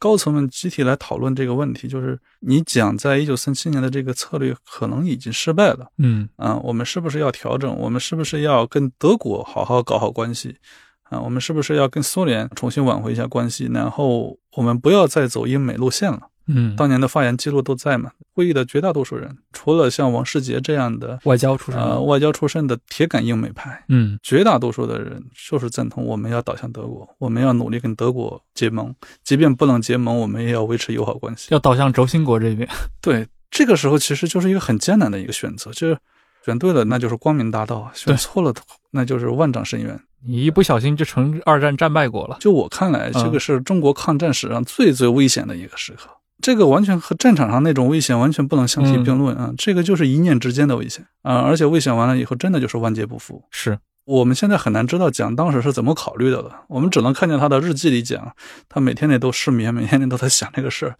[0.00, 7.72] 高层们集体来讨论这个问题，就是你讲在一九三七年的这个策略可能已经失败了，嗯啊，我们是不是要调整？
[7.78, 10.56] 我们是不是要跟德国好好搞好关系？
[11.04, 13.70] 啊，我们是不是要跟苏联重新挽回一下关系？
[13.72, 16.30] 然后我们不要再走英美路线了。
[16.46, 18.10] 嗯，当年的发言记录都在嘛？
[18.34, 31.48] 会议的绝大多数人，除了像王世杰这样的外交出身啊，呃外交出身的铁杆英美派，嗯绝大多数的人就是赞同我们要倒向德国，我们要努力跟德国结盟，即便不能结盟，我们也要维持友好关系。
[31.50, 32.68] 要倒向轴心国这边。
[33.00, 35.96] 对，这个时候其实就是一个很艰难的一个选择，就是
[36.44, 38.52] 选对了那就是光明大道，选错了
[38.90, 39.98] 那就是万丈深渊。
[40.26, 42.38] 你一不小心就成二战战败国了。
[42.40, 46.10] 就我看来，嗯这个是中国抗战史上最最危险的一个时刻。
[46.44, 49.50] 这个完全和战场上那种危险完全不能相提并论啊！
[49.56, 51.36] 这个就是一念之间的危险啊！
[51.36, 53.42] 而且危险完了以后，真的就是万劫不复。
[53.50, 58.36] 是，我们现在很难知道蒋当时是怎么考虑的了，我们只能看见他的日记里讲，
[58.68, 60.94] 他每天里都失眠，每天里都在想这个事儿，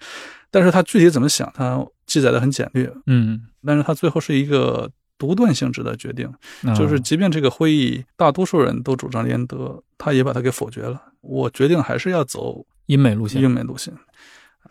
[0.51, 6.27] 但是他具体怎么想，他记载的很简略，嗯，但是他最后是一个独断性质的决定，
[6.75, 11.03] 就是嗯即便这个会议大多数人都主张联德，他也把它给否决了。
[11.21, 13.43] 我决定还是要走英美路线。
[13.43, 13.93] 英美路线。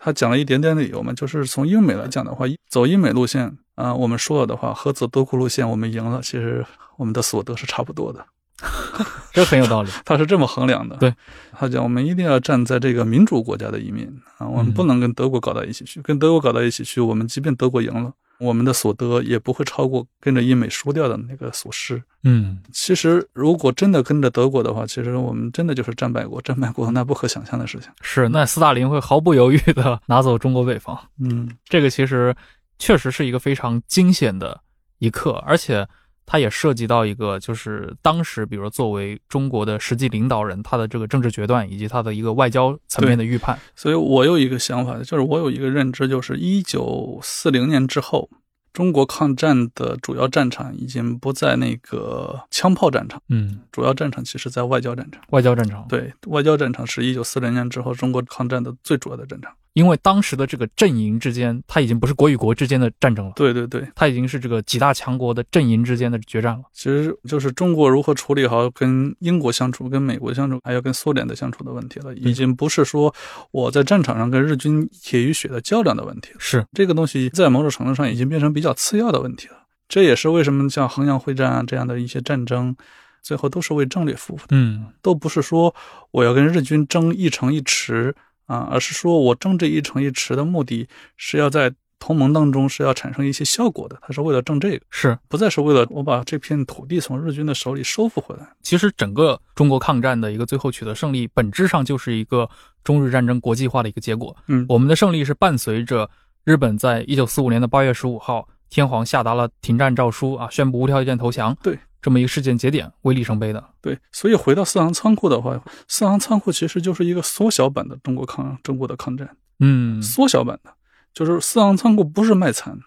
[0.04, 6.64] 他讲了一点点理由嘛，就是从英美来讲的话，走英美路线啊、我们说了的话和走德国路线，我们赢了，其实
[6.98, 8.24] 我们的所得是差不多的。
[9.32, 9.90] 这很有道理。
[10.06, 10.98] 他是这么衡量的。
[10.98, 11.14] 对，
[11.54, 16.02] 他讲我们一定要站在这个民主国家的一面啊，我们嗯不能跟德国搞到一起去。
[16.02, 22.02] 跟德国搞到一起去，我们即便德国赢了，我们的所得也不会超过跟着英美输掉的那个所失。
[22.24, 27.90] 嗯，其实，如果真的跟着德国的话，其实我们真的就是战败国，战败国那不可想象的事情。
[28.02, 28.28] 是。
[28.30, 32.36] 那斯大林会毫不犹豫的拿走中国北方，嗯，这个其实
[32.80, 34.60] 确实是一个非常惊险的
[35.00, 35.88] 一刻，而且
[36.26, 43.60] 它也涉及到一个，就是当时，比如作为中国的实际领导人，他的这个政治决断以及他的一个外交层面的预判。
[43.76, 48.30] 所以我有一个想法，就是我有一个认知，就是一九四零年之后，
[48.72, 55.22] 中国抗战的主要战场已经不在那个枪炮战场，嗯，主要战场其实在外交战场。
[55.30, 59.54] 外交战场。，对，外交战场是一九四零年之后中国抗战的最主要的战场。
[59.74, 66.64] 因为当时的这个阵营之间，它已经不是国与国之间的战争了，对对对，它已经是这个几大强国的阵营之间的决战了。
[66.72, 73.14] 其实就是中国如何处理好跟英国相处、跟美国相处，还有跟苏联的相处的问题了，已经不是说
[73.52, 76.38] 我在战场上跟日军铁与血的较量的问题了。
[76.40, 79.56] 是，这个东西在某种程度上已经变成比较次要的问题了。
[79.90, 82.76] 这也是为什么像衡阳会战啊这样的一些战争，
[83.22, 85.74] 最后都是为战略服务的，嗯，都不是说
[86.12, 88.16] 我要跟日军争一城一池
[88.54, 90.88] 啊，而是说我争这一城一池的目的
[91.18, 95.18] 是要在同盟当中是要产生一些效果的，他是为了争这个，是。
[95.30, 98.46] 不再是为了我把这片土地从日军的手里收复回来。
[98.62, 102.50] 其实整个中国抗战的一个最后取得胜利，本质上就是一个
[102.84, 104.36] 中日战争国际化的一个结果。
[104.48, 106.10] 嗯我们的胜利是伴随着
[106.44, 111.58] 日本在一九四五年的八月十五号，天皇下达了停战诏书啊，宣布无条件投降。
[111.64, 113.64] 对，这么一个事件节点为里程碑的。
[113.82, 119.36] 对，所以回到四行仓库的话，四行仓库其实就是一个缩小版的中国抗中国的抗战。
[119.60, 120.72] 嗯，缩小版的，
[121.14, 122.78] 就是四行仓库不是卖惨，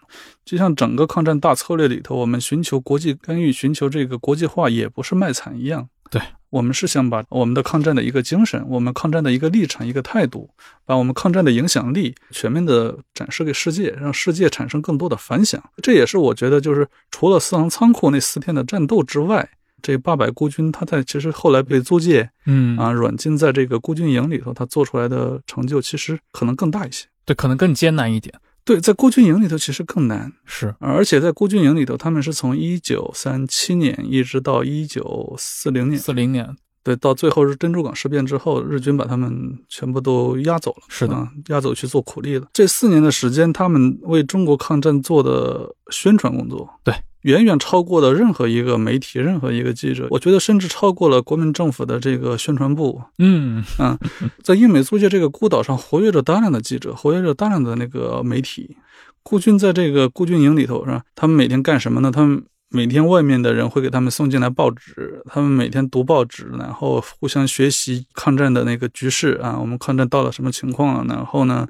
[0.45, 5.89] 就像整个抗战大策略里头，我们寻求国际干预、寻求这个国际化，也不是卖惨一样。
[6.09, 10.49] 对，我们是想把我们的抗战的一个精神，我们抗战的一个立场、一个态度，
[10.85, 15.61] 把我们抗战的影响力全面的展示给世界，让世界产生更多的反响。
[15.81, 19.49] 这也是我觉得，就是除了四行仓库那四天的战斗之外。
[19.79, 27.05] 这八百孤军，他在其实后来被租界嗯啊软禁在这个孤军营里头，他做出来的成就其实可能更大一些。
[27.23, 28.33] 对，可能更艰难一点。
[28.67, 36.53] 对，在孤军营里头其实更难，是，而且在孤军营里头，他们是从一九三七年一直到一九四零年，四零年，
[36.83, 42.45] 对，到最后是珍珠港事变之后，日军把他们全部都押走了，是的啊，押走去做苦力了。
[42.51, 46.93] 这四年的时间，他们为中国抗战做的宣传工作，对，
[47.27, 53.01] 远远超过了任何一个媒体、任何一个记者，我觉得甚至超过了国民政府的这个宣传部。
[53.17, 53.99] 嗯，啊，
[54.41, 58.77] 在英美租界这个孤岛上，活跃着大量的记者，活跃着大量的那个媒体。
[59.23, 61.03] 孤军在这个孤军营里头，是吧？
[61.15, 62.09] 他们每天干什么呢？
[62.09, 71.13] 他们每天外面的人会给他们送进来报纸，他们每天读报纸，然后互相学习抗战的那个局势啊，我们抗战到了什么情况了？
[71.13, 71.67] 然后呢，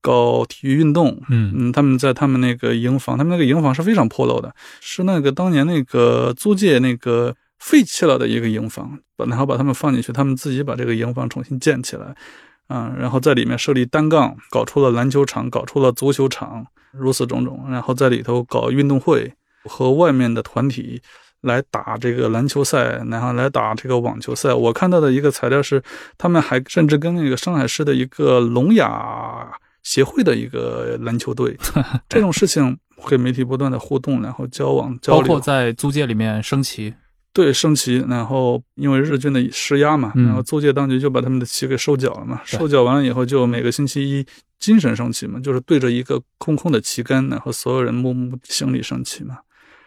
[0.00, 1.20] 搞体育运动。
[1.28, 12.14] 嗯，嗯，他们在他们那个营房，他们那个营房是非常破漏的，是那个当年那个租界那个废弃了的一个营房，把然后把他们放进去，他们自己把这个营房重新建起来，
[12.68, 19.32] 啊，然后在里面设立单杠，搞出了篮球场，搞出了足球场，如此种种，然后在里头搞运动会
[19.64, 21.00] 和外面的团体
[21.40, 24.52] 来打这个篮球赛，然后来打这个网球赛。
[24.52, 25.82] 我看到的一个材料是，
[26.18, 29.48] 他们还甚至跟那个上海市的一个聋哑
[29.86, 31.56] 协会的一个篮球队，
[32.10, 32.76] 这种事情
[33.06, 36.92] 跟媒体不断的互动，然后交往交流，包括在租界里面升旗，
[37.32, 44.26] 对升旗，然后因为日军的施压嘛，嗯然后租界当局就把他们的旗给收缴了嘛，对收缴完了以后就每个星期一
[44.58, 49.38] 精神升旗嘛，就是对着一个空空的旗杆，然后所有人默默行礼升旗嘛。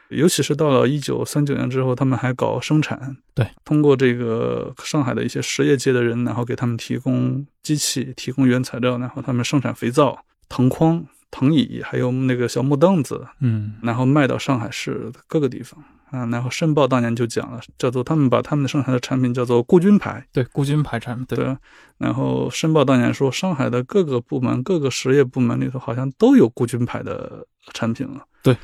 [0.10, 16.26] 尤其是到了一九三九年之后，他们还搞生产，对，通过这个上海的一些实业界的人，然后给他们提供机器、提供原材料，然后他们生产肥皂、藤筐、藤椅，还有那个小木凳子，嗯，然后卖到上海市各个地方啊。
[16.26, 21.56] 然后《申报》当年就讲了，叫做他们把他们生产的产品叫做孤军牌，对，孤军牌产，对，对。
[22.00, 28.26] 然后《申报》当年说，上海的各个部门、各个实业部门里头好像都有孤军牌的产品了。
[28.42, 28.58] 对，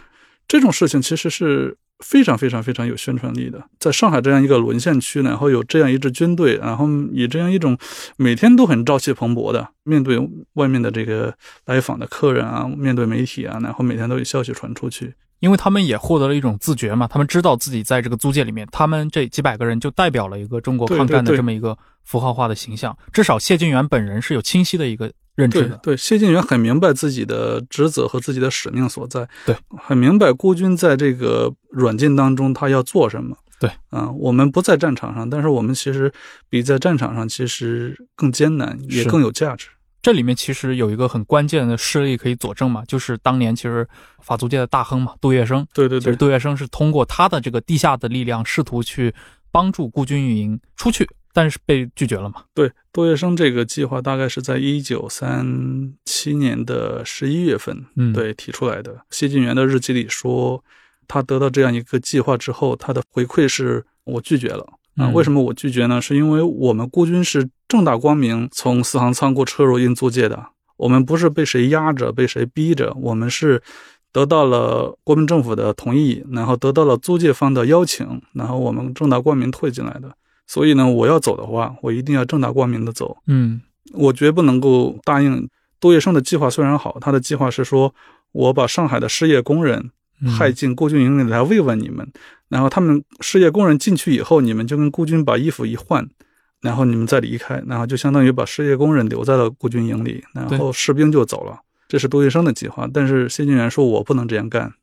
[0.48, 1.78] 这种事情其实是。
[2.00, 7.78] 非常非常非常有宣传力的，在上海这样一个沦陷区，然后有这样一支军队，然后以这样一种
[8.18, 10.20] 每天都很朝气蓬勃的面对
[10.56, 11.34] 外面的这个
[11.64, 25.78] 来访的客人啊，面对媒体啊，然后每天都有消息传出去，因为他们也获得了一种自觉嘛，他们知道自己在这个租界里面，他们这几百个人就代表了一个中国抗战的这么一个符号化的形象，至少谢晋元本人是有清晰的一个认知的。
[25.78, 33.38] 对对，谢晋元很明白自己的职责和自己的使命所在，对，很明白孤军在这个软禁当中他要做什么。
[33.58, 36.12] 对，啊、我们不在战场上，但是我们其实
[36.50, 39.70] 比在战场上其实更艰难，也更有价值。
[40.02, 43.88] 这里面其实有一个很关键的事例可以佐证嘛，就是当年其实
[44.22, 49.16] 法租界的大亨嘛，杜月笙，对对对，其实杜月笙是通过他的这个地下的力量，试图去
[49.52, 52.44] 帮助孤军运营出去，但是被拒绝了嘛。
[52.54, 59.02] 对，杜月笙这个计划大概是在一九三七年的十一月份，嗯，，对提出来的。
[59.10, 60.64] 谢晋元的日记里说，
[61.10, 64.66] 他得到这样一个计划之后，他的回馈是我拒绝了。
[64.96, 66.02] 啊，嗯为什么我拒绝呢？
[66.02, 73.62] 是因为我们孤军是正大光明从四行仓库车入印租界的，我们不是被谁压着、被谁逼着，我们是
[74.14, 80.16] 得到了国民政府的同意，然后得到了租界方的邀请，然后我们正大光明退进来的。
[80.48, 83.62] 所以呢，我要走的话，我一定要正大光明的走，嗯
[83.93, 85.48] 我绝不能够答应
[85.80, 86.50] 杜月笙的计划。
[86.50, 87.93] 虽然好，他的计划是说
[88.32, 89.91] 我把上海的失业工人
[90.22, 92.08] 嗯派进孤军营里来慰问你们，
[92.50, 96.08] 然后他们失业工人进去以后，你们就跟孤军把衣服一换，
[96.62, 101.60] 然后你们再离开，然后就相当于把失业工人留在了孤军营里，然后士兵就走了。
[101.88, 104.74] 这是杜月笙的计划，但是谢晋元说我不能这样干，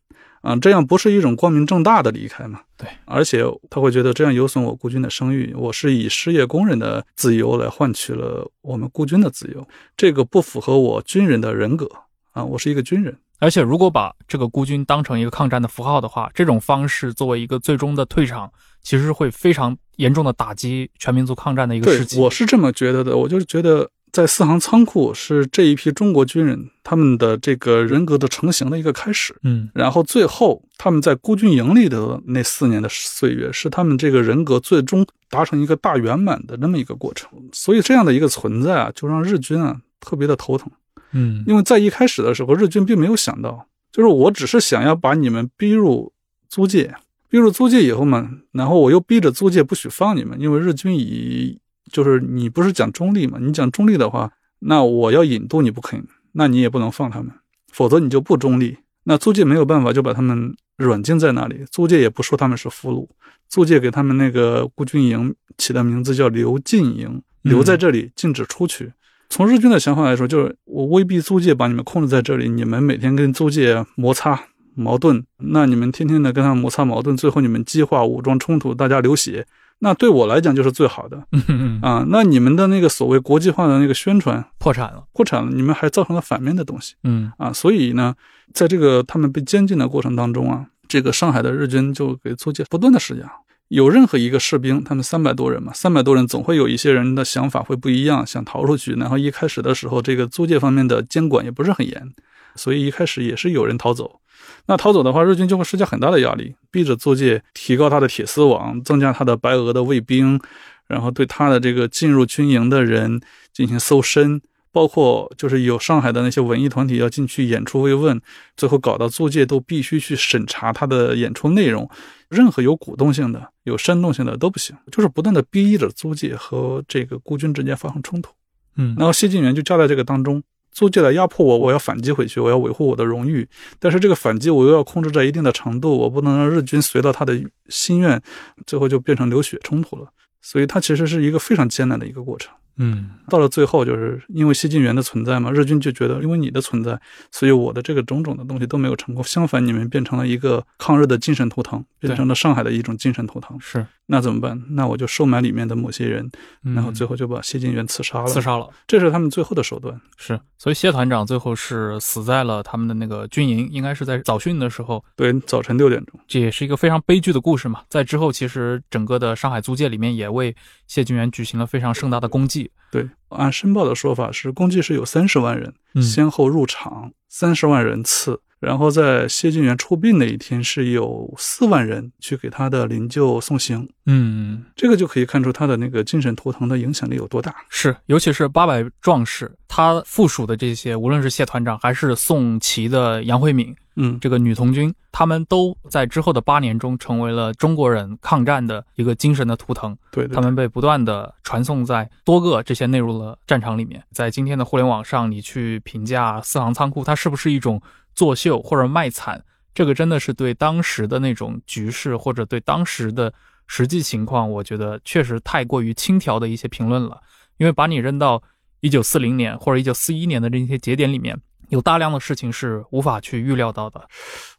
[0.42, 2.60] 啊，这样不是一种光明正大的离开嘛？
[2.76, 9.66] 对，而且他会觉得这样有损我孤军的声誉，我是以失业工人的自由来换取了我们孤军的自由，
[9.96, 11.88] 这个不符合我军人的人格
[12.32, 13.16] 啊，我是一个军人。
[13.38, 18.48] 而且如果把这个孤军当成一个抗战的符号的话，这种方式作为一个最终的退场，
[18.82, 22.20] 其实会非常严重的打击全民族抗战的一个对士，气。
[22.20, 23.16] 我是这么觉得的。
[23.16, 29.34] 我就是觉得，在四行仓库是这一批中国军人他们的这个人格的成型的一个开始。
[29.42, 37.30] 嗯然后最后他们在孤军营里的那四年的岁月，是他们这个人格最终达成一个大圆满的那么一个过程。
[37.52, 40.70] 所以这样的一个存在啊，就让日军啊特别的头疼。
[41.12, 46.12] 嗯因为在一开始的时候，日军并没有想到，就是我只是想要把你们逼入
[46.50, 46.94] 租界，
[47.30, 51.58] 逼入租界以后嘛，然后我又逼着租界不许放你们，因为日军以
[51.90, 57.32] 就是你不是讲中立嘛，你讲中立的话，那我要引渡你不肯，那你也不能放他们，
[57.72, 58.78] 否则你就不中立。
[59.04, 63.08] 那租界没有办法，就把他们软禁在那里，租界也不说他们是俘虏，
[63.48, 68.92] 租界给他们那个孤军营起的名字叫留禁营，留在这里，禁止出去。
[69.28, 74.40] 从日军的想法来说，就是我威逼租界把你们控制在这里，你们每天跟租界摩擦
[74.74, 79.46] 矛盾，那你们天天的跟他们摩擦矛盾，最后你们激化武装冲突，大家流血，
[79.84, 82.04] 那对我来讲就是最好的嗯嗯，啊。
[82.08, 85.02] 那你们的那个所谓国际化的那个宣传破产了。
[85.12, 87.52] 破产了，你们还造成了反面的东西嗯啊。
[87.52, 88.14] 所以呢，
[88.54, 93.30] 在这个他们被监禁的过程当中啊，这个上海的日军就给租界不断的施压。
[93.68, 98.92] 有任何一个士兵，他们三百多人嘛，三百多人总会有一些人的想法会不一样，想逃出去。
[98.92, 102.12] 然后一开始的时候，这个租界方面的监管也不是很严，
[102.54, 104.20] 所以一开始也是有人逃走。
[104.66, 110.40] 那逃走的话，日军就会施加很大的压力，逼着租界提高他的铁丝网，增加他的白俄的卫兵，
[110.86, 113.20] 然后对他的这个进入军营的人
[113.52, 114.40] 进行搜身。
[114.74, 118.18] 包括就是有上海的那些文艺团体要进去演出慰问，
[118.56, 121.86] 最后搞到租界都必须去审查他的演出内容，
[122.30, 128.32] 任何有鼓动性的、有煽动性的都不行，就是不断的逼着租界和这个孤军之间发生冲突。
[128.76, 130.42] 嗯然后谢晋元就夹在这个当中，
[130.72, 133.46] 租借来压迫我，我要反击回去，我要维护我的荣誉，
[133.78, 138.20] 但是这个反击我又要控制在一定的程度，我不能让日军随了他的心愿，
[138.66, 140.08] 最后就变成流血冲突了。
[140.40, 142.52] 所以它其实是一个非常艰难的一个过程。
[142.76, 147.00] 嗯到了最后，就是因为西晋元的存在嘛，日军就觉得因为你的存在，
[147.30, 149.22] 所以我的这个种种的东西都没有成功。
[149.24, 153.58] 相反，你们变成了一个抗日的精神图腾，变成了上海的一种精神图腾。
[153.60, 154.60] 是，那怎么办？
[154.70, 156.30] 那我就收买里面的某些人，
[156.64, 158.26] 嗯然后最后就把谢晋元刺杀了。
[158.26, 158.68] 刺杀了。
[158.86, 159.98] 这是他们最后的手段。
[160.16, 166.20] 是，所以谢团长最后是死在了他们的那个军营，应该是在早训的时候，对，早晨六点钟。
[166.26, 167.82] 这也是一个非常悲剧的故事嘛。
[167.88, 170.54] 在之后，其实整个的上海租界里面也为
[170.86, 172.70] 谢晋元举行了非常盛大的公祭。
[172.90, 178.40] 对，按申报的说法是，共计是有三十万人嗯先后入场，三十万人次。
[178.62, 183.88] 然后在谢晋元出殡那一天，是有四万人去给他的灵柩送行。
[184.06, 187.54] 嗯，这个就可以看出他的那个精神图腾的影响力有多大。
[187.68, 199.96] 是，尤其是八百壮士，他附属的这些，无论是谢团长还是宋琦的杨慧敏嗯，这个女童军，他们都在之后的八年中成为了中国人抗战的一个精神的图腾。
[200.10, 204.02] 对对他们被不断的传送在多个这些内陆的战场里面。
[204.12, 207.80] 在今天的互联网上，你去评价四行仓库，它是不是一种
[208.14, 209.42] 作秀或者卖惨？
[209.74, 213.32] 这个真的是对当时的那种局势，或者对当时的
[213.66, 217.20] 实际情况，我觉得确实太过于轻佻的一些评论了。
[217.56, 218.42] 因为把你扔到
[218.80, 221.38] 一九四零年或者一九四一年的这些节点里面，
[221.68, 224.06] 有大量的事情是无法去预料到的。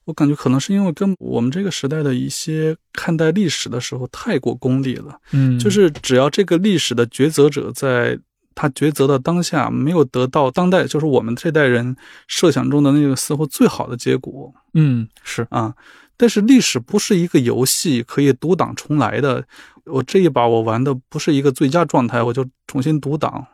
[0.05, 8.17] 我感觉可能是因为跟我们这个时代的一些看待历史的时候太过功利了，嗯就是只要这个历史的抉择者在
[8.55, 11.95] 他抉择的当下没有得到当代，就是我们这代人
[12.27, 15.73] 设想中的那个似乎最好的结果嗯是啊。
[16.15, 19.43] 但是历史不是一个游戏，可以读档重来的。
[19.85, 23.45] 我这一把我玩的不是一个最佳状态，我就重新读档。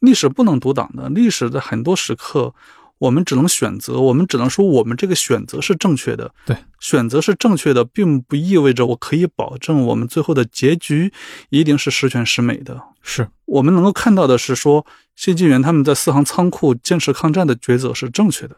[0.00, 2.52] 历史不能读档的，历史的很多时刻，
[2.98, 6.32] 我们只能选择，我们只能说我们这个选择是正确的。
[6.44, 11.12] 对，选择是正确的，并不意味着我可以保证我们最后的结局
[11.50, 12.82] 一定是十全十美的。
[13.02, 14.84] 是，我们能够看到的是说，
[15.14, 18.56] 谢晋元他们在四行仓库坚持抗战的抉择是正确的。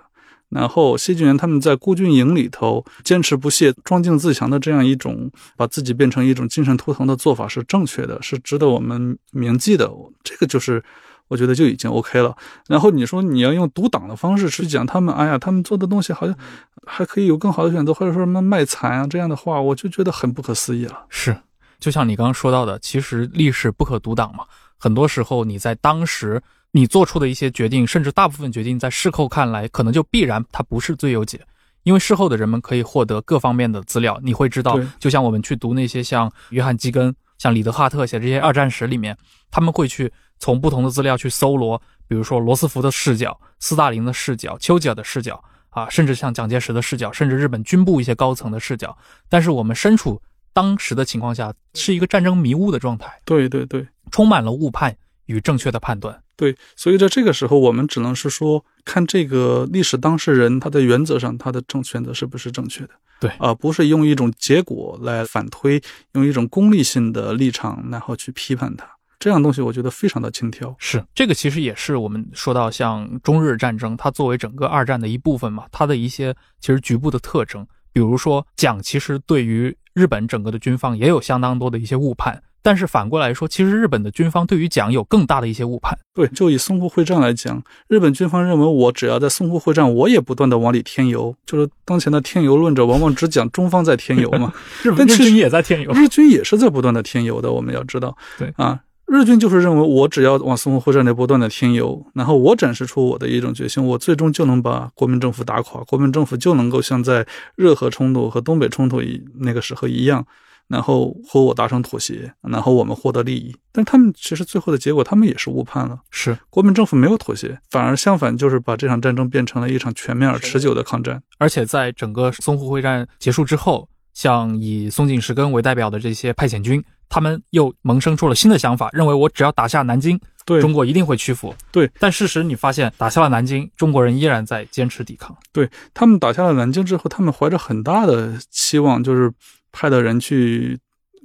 [0.49, 9.89] 然后，谢晋元他们在孤军营里头坚持不懈、装进自强的这样一种把自己变成一种精神图腾的做法是正确的，是值得我们铭记的。
[10.25, 10.83] 这个就是
[11.31, 12.37] 我觉得就已经 OK 了。
[12.67, 16.37] 然后你说你要用读档的方式去讲他们，哎呀，他们做的东西好像
[16.85, 21.07] 还可以有更好的选择，或者说什么卖惨啊这样的话，我就觉得很不可思议了。
[21.09, 21.37] 是，
[21.79, 24.45] 就像你刚刚说到的，其实历史不可读档嘛。
[24.77, 31.41] 很多时候你在当时你做出的一些决定，甚至大部分决定，在事后看来，可能就必然它不是最优解。
[31.83, 39.17] 因为事后的人们可以获得各方面的资料，你会知道，就像我们去读那些像约翰基根、像里德哈特写这些二战史里面，
[39.51, 48.95] 他们会去从不同的资料去搜罗，比如说罗斯福的视角、斯大林的视角、丘吉尔的视角啊，甚至像蒋介石的视角，甚至日本军部一些高层的视角。
[49.31, 50.21] 但是我们身处
[50.53, 53.89] 当时的情况下，是一个战争迷雾的状态，对对对。
[54.11, 56.23] 充满了误判与正确的判断。
[56.41, 65.83] 对，所以在这个时候，我们只能是说，看这个历史当事人他的原则上他的正选择是不是正确的，对而、不是用一种结果来反推，
[66.15, 68.89] 用一种功利性的立场然后去批判它，
[69.19, 70.75] 这样东西我觉得非常的轻佻。
[70.79, 82.43] 是这个，其实也是我们说到像中日战争，它作为整个二战的一部分嘛，它的一些其实局部的特征，比如说蒋其实对于日本整个的军方也有相当多的一些误判。
[82.63, 85.99] 但是反过来说，其实日本的军方对于蒋有更大的一些误判。
[86.13, 94.53] 对，就以淞沪会战来讲，日本军方认为我只要在淞沪会战，我也不断的往里添油，就是当前的添油论者往往只讲中方在添油嘛，
[94.85, 95.91] 日但其实日军也在添油。
[95.93, 98.15] 日军也是在不断的添油的，我们要知道。
[98.39, 110.27] 对啊，日军就是认为我只要往淞沪会战里不断的添油，然后我展示出我的一种决心，我最终就能把国民政府打垮，国民政府就能够像在热河冲突和东北冲突一那个时候一样。
[110.71, 115.99] 然后和我达成妥协，然后我们获得利益，但他们其实最后的结果，他们也是误判了。
[116.11, 121.21] 是，国民政府没有妥协，反而相反，就是把这场战争变成了一场全面而持久的抗战。
[121.39, 131.53] 而且在整个淞沪会战结束之后，像以松井石根为代表的这些派遣军，他们又萌生出了新的想法，认为我只要打下南京，对中国一定会屈服。
[131.73, 135.37] 对，但事实你发现，打下了南京，中国人依然在坚持抵抗。
[135.53, 139.33] 对他们打下了南京之后，他们怀着很大的期望，就是
[139.73, 140.79] 派的人去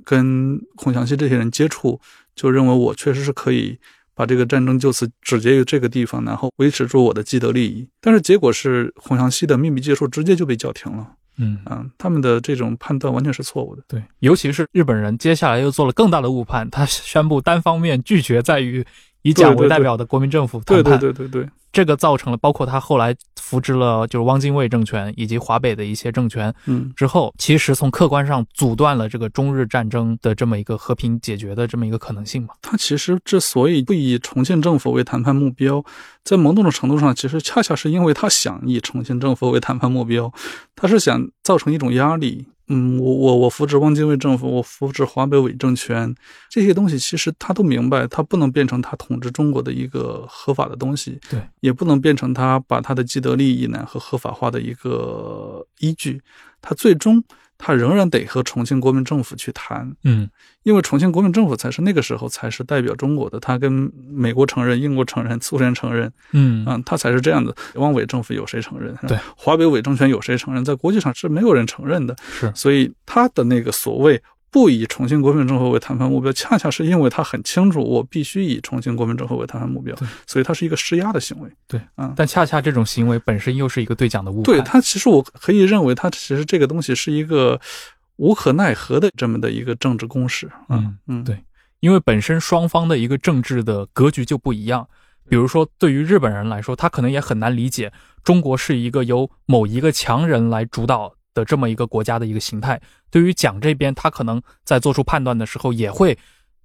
[0.03, 1.99] 跟孔祥熙这些人接触，
[2.35, 3.77] 就认为我确实是可以
[4.13, 7.87] 把这个战争就此止结于这个地方，然后维持住我的既得利益。
[7.99, 11.11] 但是结果是孔祥熙的秘密接触直接就被叫停了。
[11.37, 13.83] 嗯，啊，他们的这种判断完全是错误的。
[13.89, 18.85] 对，尤其是日本人，接下来又做了更大的误判，他宣布单方面拒绝在与
[19.25, 32.49] 以蒋对对为代表的国民政府谈判，对对对对，这个造成了包括他后来扶植了就是汪精卫政权以及华北的一些政权嗯，之后，其实从客观上阻断了这个中日战争的这么一个和平解决的这么一个可能性嘛。
[32.61, 35.83] 他其实之所以不以重庆政府为谈判目标，
[36.23, 40.31] 在某种程度上，其实恰恰是因为他想以重庆政府为谈判目标，
[40.75, 42.45] 他是想造成一种压力。
[42.67, 46.15] 嗯，我我我扶持汪精卫政府，我扶持华北伪政权，
[46.49, 56.21] 这些东西其实他都明白，他不能变成他统治中国的一个合法的东西，对，也不能变成他把他的既得利益呢和合法化的一个依据，
[56.61, 57.23] 他最终
[57.57, 60.29] 他仍然得和重庆国民政府去谈，嗯，
[60.63, 67.55] 因为重庆国民政府才是那个时候才是代表中国的，他跟美国承认、英国承认、苏联承认，嗯啊，他才是这样的。
[67.75, 68.95] 汪伪政府有谁承认？
[69.07, 70.63] 对，华北伪政权有谁承认？
[70.63, 72.15] 在国际上是没有人承认的。
[72.29, 74.21] 是所以他的那个所谓
[74.55, 79.93] 不以重庆国民政府为谈判目标，恰恰是因为他很清楚，我必须以重庆国民政府为谈判目标，
[80.25, 81.51] 所以他是一个施压的行为。
[81.67, 84.43] 对啊，但恰恰这种行为本身又是一个对讲的误判。
[84.43, 87.59] 对他，其实我可以认为，他其实这个东西是一个
[88.15, 90.49] 无可奈何的这么的一个政治攻势。
[90.69, 91.37] 嗯嗯，对
[91.81, 94.87] 因为本身双方的一个政治的格局就不一样。
[95.27, 97.91] 比如说，对于日本人来说，他可能也很难理解
[98.23, 102.81] 中国是一个由某一个强人来主导的这么一个国家的一个形态。
[103.11, 106.17] 对于蒋这边，他可能在做出判断的时候，也会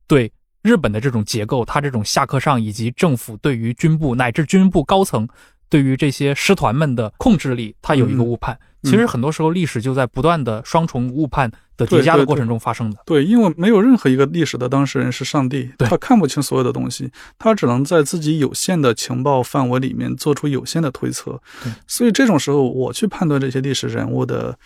[0.06, 5.28] 对日本的这种结构，他这种下课上以及政府对于军部乃至军部高层
[5.68, 8.54] 对于这些师团们的控制力，他有一个误判。
[8.54, 12.98] 嗯其实很多时候，历史就在不断的双重误判的叠加的过程中发生的。
[13.04, 21.72] 对，因为没有任何一个历史的当事人是上帝，他看不清所有的东西，他只能在自己有限的情报范围里面做出有限的推测对。
[21.86, 24.58] 所以这种时候，我去判断这些历史人物的，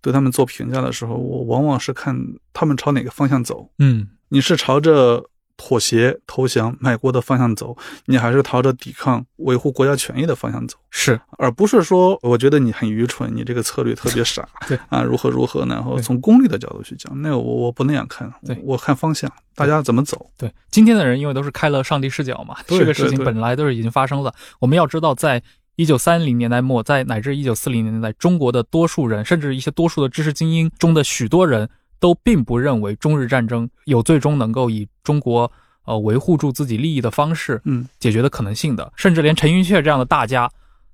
[0.00, 2.16] 对他们做评价的时候，我往往是看
[2.52, 3.68] 他们朝哪个方向走。
[3.78, 5.24] 嗯，你是朝着
[5.56, 10.76] 妥协、投降、卖国的方向走，你还是朝着抵抗、维护国家权益的方向走？
[10.90, 15.74] 是而不是说我觉得你很愚蠢，你这个策略特别傻， 对啊，如何如何呢？
[15.74, 20.30] 然后从功利的角度去讲，那个我我不那样看，对我看方向，大家怎么走？
[20.36, 24.34] 对，今天的人因为都是开了上帝视角嘛，对这个事情本来都是已经发生了。
[24.58, 25.42] 我们要知道，在
[25.76, 31.68] 一九三零年代末，在乃至一九四零年代，中国的多数人，甚至一些多数的知识精英中的许多人
[31.98, 35.50] 都并不认为中日战争有最终能够以中国
[35.84, 40.50] 呃维护住自己利益的方式嗯，解决的可能性的，甚至连陈云雀这样的大家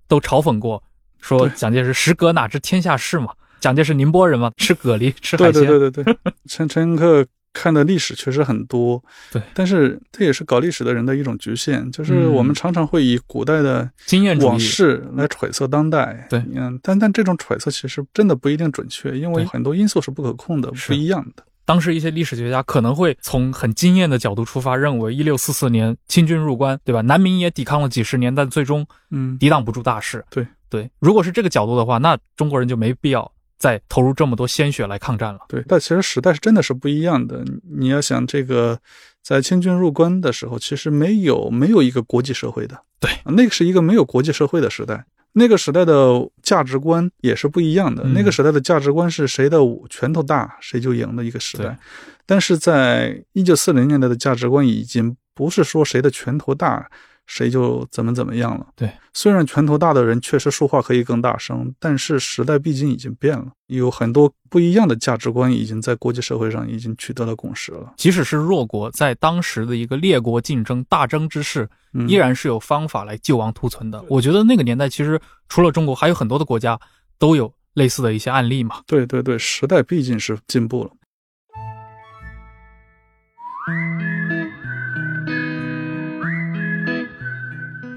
[0.09, 0.83] 都嘲讽过，
[1.21, 3.29] 说蒋介石食蛤哪知天下事嘛？
[3.61, 6.17] 蒋介石宁波人嘛，吃蛤蜊吃海鲜，对对对对，
[6.49, 9.41] 陈陈寅恪看的历史确实很多，对。
[9.55, 16.43] 但是这也是搞历史的人的一种局限，就是嗯我们常常会以古代的经验，往事来揣测当代，对。
[16.55, 21.45] 嗯，但但这种揣测其实真的不一定准确，因为很多因素是不可控的，不一样的。
[21.65, 27.01] 当时一些历史学家可能会从很经验的角度出发，认为一六四四年清军入关，对吧？
[27.03, 30.25] 南明也抵抗了几十年，但最终嗯，抵挡不住大势。
[30.31, 30.47] 对。
[30.69, 33.31] 对，如果是这个角度的话，那中国人就没必要
[33.63, 35.39] 再投入这么多鲜血来抗战了。
[35.49, 37.45] 对，但其实时代是真的是不一样的。
[37.79, 38.77] 你要想这个，
[39.23, 45.07] 在清军入关的时候，其实没有没有一个国际社会的，对啊，那个是一个没有国际社会的时代。
[45.35, 48.03] 那个时代的价值观也是不一样的。
[48.03, 49.59] 嗯那个时代的价值观是谁的
[49.89, 51.79] 拳头大谁就赢的一个时代，
[52.27, 56.91] 但是在一九四零年代的价值观已经不是说谁的拳头大
[57.27, 58.67] 谁就怎么怎么样了。
[58.77, 67.95] 对，虽然拳头大的人确实说话可以更大声，但是时代毕竟已经变了，有很多不一样的价值观已经在国际社会上已经取得了共识了。
[67.97, 74.05] 即使是弱国，在当时的一个列国竞争大争之势，嗯依然是有方法来救亡图存的。
[74.09, 76.79] 我觉得那个年代其实除了中国，还有很多的国家
[77.19, 78.83] 都有类似的一些案例嘛。
[78.87, 80.91] 对对对，时代毕竟是进步了。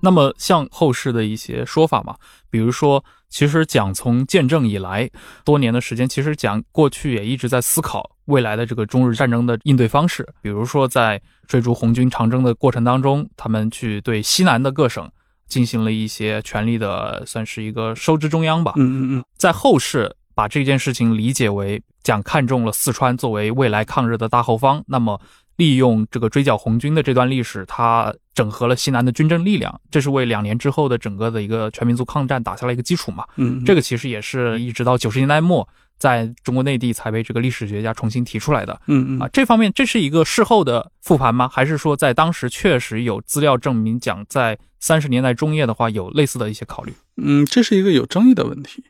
[0.00, 2.14] 那么，像后世的一些说法嘛，
[2.50, 5.10] 比如说，其实蒋从建政以来
[5.44, 10.26] 多年的时间，其实蒋过去也一直在思考未来的这个中日战争的应对方式。
[10.42, 15.10] 比如说，在追逐红军长征的过程当中，他们去对西南的各省
[15.48, 18.74] 进行了一些权力的，算是一个收支中央吧。
[18.76, 25.20] 嗯嗯嗯，在后世把这件事情理解为蒋看中了四川作为未来抗日的大后方，那么
[25.56, 33.24] 利用这个追剿红军的这段历史，他整合了西南的军政力量，这是为两年之后的整个的一个全民族抗战打下了一个基础嘛。
[33.36, 35.66] 嗯，这个其实也是一直到九十年代末，
[35.98, 38.78] 在中国内地才被这个历史学家重新提出来的。
[38.86, 41.48] 嗯嗯啊，这方面这是一个事后的复盘吗？
[41.48, 46.92] 还是说在当时确实有资料证明讲在三十年代中叶的话有类似的一些考虑？
[47.16, 48.84] 嗯，这是一个有争议的问题。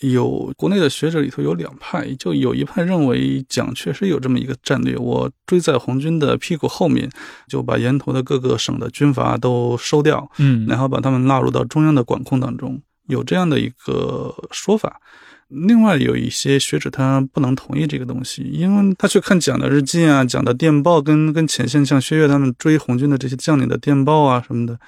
[0.00, 7.10] 有国内的学者里头有两派，就有一派认为蒋确实有这么一个战略，我追在红军的屁股后面，
[7.48, 15.00] 就把沿途的各个省的军阀都收掉，嗯然后把他们纳入到中央的管控当中，有这样的一个说法。
[15.48, 24.78] 另外有一些学者他不能同意这个东西，因为他去看蒋的日记啊、蒋的电报跟跟前线像薛岳他们追红军的这些将领的电报啊什么的，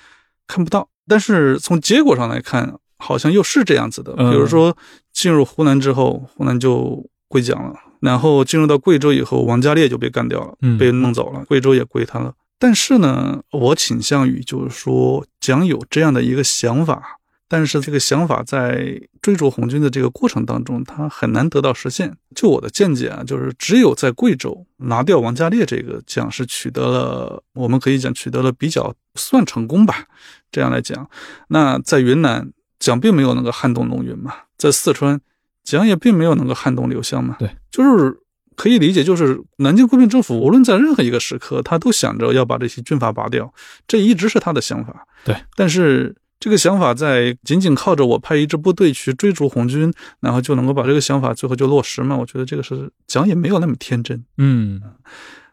[0.49, 0.89] 看不到。
[1.07, 4.15] 但是从结果上来看，好像又是这样子的。
[4.19, 4.77] 嗯比如说
[5.13, 12.35] 进入湖南之后，湖南就归蒋了，然后进入到贵州以后，王家烈就被干掉了，嗯被弄走了，贵州也归他了。
[12.59, 22.17] 但是呢，我倾向于就是说，蒋有这样的一个想法，但是这个想法在追逐红军的这个过程当中，他很难得到实现。
[22.35, 30.07] 就我的见解啊，就是只有在贵州拿掉王家烈这个蒋是取得了，我们可以讲取得了比较算成功吧。
[30.51, 31.09] 这样来讲，
[31.49, 35.21] 那在云南，蒋并没有能够撼动龙云嘛，在四川，
[35.65, 37.37] 蒋也并没有能够撼动刘湘嘛。
[37.39, 38.17] 对，就是
[38.57, 43.53] 可以理解，就是南京国民政府无论在任何一个时刻，他都想着要把这些军阀拔掉，
[43.87, 45.07] 这一直是他的想法。
[45.25, 52.17] 对，但是这个想法在仅仅靠着我派一支部队去追逐红军，然后就能够把这个想法最后就落实嘛？
[52.17, 54.25] 我觉得这个是蒋也没有那么天真。
[54.37, 54.81] 嗯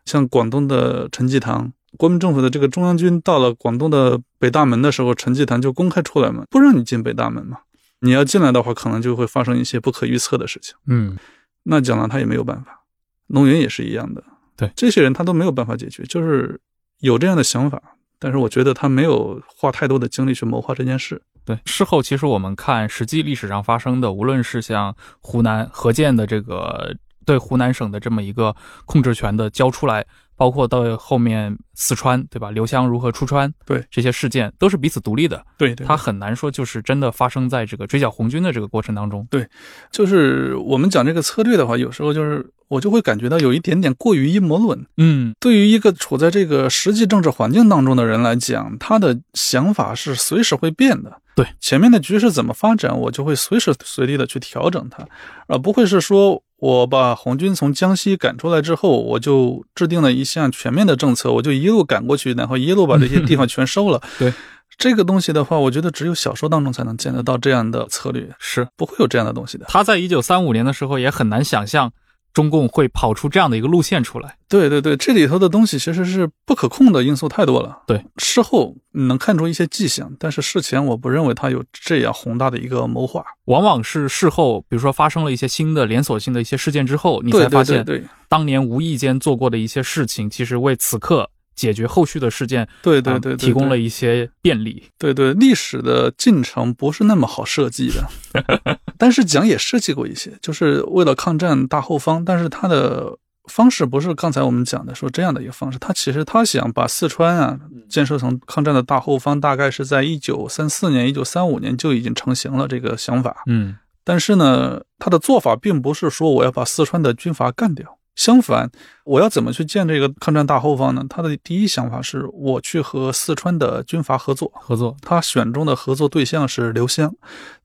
[0.05, 7.59] 像广东的陈济棠，国民政府的这个中央军到了广东的北大门的时候，陈济棠就公开出来嘛，不让你进北大门嘛。
[8.01, 10.75] 你要进来的话，可能就会发生一些不可预测的事情。
[10.85, 11.17] 嗯
[11.63, 12.83] 那蒋郎他也没有办法，
[13.27, 14.23] 龙云也是一样的。
[14.55, 16.59] 对这些人他都没有办法解决，就是
[16.99, 17.81] 有这样的想法，
[18.19, 21.21] 但是我觉得他没有花太多的精力去谋划这件事。
[21.43, 30.05] 对，事后其实我们看实际历史上发生的，无论是像湖南何键的这个对湖南省的这么一个控制权的交出来，
[30.37, 32.51] 包括到后面四川，对吧？
[32.51, 39.27] 刘湘如何出川，对这些事件都是彼此独立的，对对它很难说就是真的发生在这个追剿红军的这个过程当中。
[39.29, 39.47] 对
[39.91, 44.85] 就是我们讲这个策略的话，有时候就是我就会感觉到有一点点过于阴谋论。
[44.97, 51.21] 嗯对于一个处在这个实际政治环境当中的人来讲，他的想法是随时会变的。
[51.35, 55.05] 对，前面的局势怎么发展，我就会随时随地的去调整它，
[55.47, 64.01] 而不会是说我把红军从江西赶出来之后，我就制定了一项全面的政策，我就一路赶过去，然后一路把这些地方全收了。
[64.17, 64.33] 对，
[64.77, 69.65] 这个东西的话，我觉得只有小说当中才能见得到这样的策略，是不会有这样的东西的。
[69.67, 71.91] 他在一九三五年的时候也很难想象
[72.35, 74.37] 中共会跑出这样的一个路线出来。
[74.47, 77.81] 对对对，这里头的东西其实是不可控的因素太多了。
[77.87, 83.23] 对，事后你能看出一些迹象，但是事前我不认为他有这样宏大的一个谋划。
[83.45, 94.83] 往往是事后，比如说发生了一些新的连锁性的一些事件之后，你才发现对当年无意间做过的一些事情，其实为此刻解决后续的事件，啊对对对，对提供了一些便利。
[94.97, 103.17] 对对历史的进程不是那么好设计的， 但是蒋也设计过一些，就是为了抗战大后方，但是他的。
[103.47, 107.55] 方式不是刚才我们讲的说这样的一个方式，他其实他想把四川啊
[107.87, 113.43] 建设成抗战的大后方，大概是在一九三四年、一九三五年就已经成型了这个想法。
[113.45, 118.69] 嗯但是呢，他的做法并不是说我要把四川的军阀干掉，相反，
[119.03, 121.03] 我要怎么去建这个抗战大后方呢？
[121.09, 127.13] 他的第一想法是我去和四川的军阀合作，合作，他选中的合作对象是刘湘。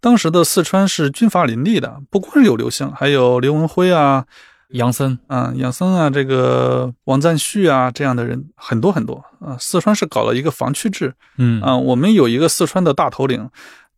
[0.00, 4.24] 当时的四川是军阀林立的，不光是有刘湘，还有刘文辉啊、
[4.70, 9.56] 杨森，啊杨森啊、这个王赞旭啊这样的人很多很多啊。
[9.58, 13.48] 四川是搞了一个防区制，嗯啊，我们有一个四川的大头领，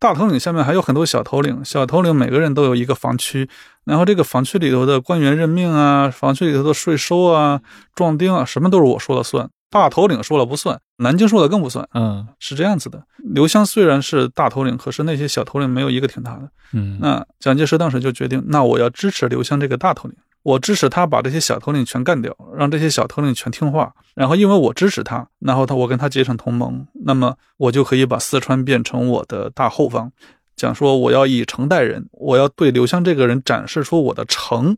[0.03, 3.48] 大头领下面还有很多小头领，小头领每个人都有一个防区，
[3.84, 7.61] 然后这个防区里头的官员任命啊，防区里头的税收啊、
[7.94, 9.48] 壮丁啊，什么都是我说了算。
[9.70, 13.05] 大头领说了不算，南京说了更不算，嗯是这样子的。
[13.18, 16.50] 刘湘虽然是大头领，可是那些小头领没有一个听他的。
[16.72, 23.95] 嗯，那蒋介石当时就决定，那我要支持刘湘这个大头领，我支持他把这些小头领全干掉，让这些小头领全听话。
[24.14, 30.12] 然后因为我支持他，然后他我跟他结成同盟，那么我就可以把四川变成我的大后方。
[30.55, 34.76] 讲说我要以诚待人，我要对刘湘这个人展示出我的诚，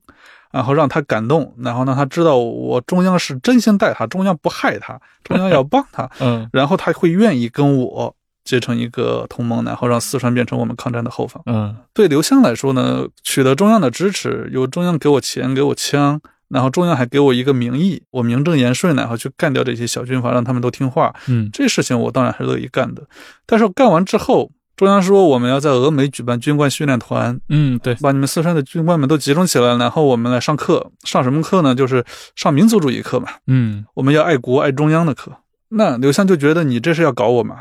[0.52, 6.08] 然后让他感动，然后让他知道我中央是真心待他，中央不害他，中央要帮他。
[6.20, 11.42] 嗯然后他会愿意跟我结成一个同盟，然后让四川变成我们抗战的后方。
[11.46, 21.14] 嗯对刘湘来说呢，取得中央的支持，由中央给我钱，给我枪，然后中央还给我一个名义，我名正言顺，然后去干掉这些小军阀，让他们都听话。
[21.26, 23.02] 嗯这事情我当然是乐意干的。
[23.46, 30.90] 但是干完之后，中央说我们要在峨眉举办军官训练团，嗯，对，把你们四川的军官们都集中起来，然后我们来上课。
[31.04, 31.74] 上什么课呢？
[31.74, 33.28] 就是上民族主义课嘛。
[33.46, 35.32] 嗯我们要爱国爱中央的课。
[35.68, 37.56] 那刘湘就觉得你这是要搞我嘛，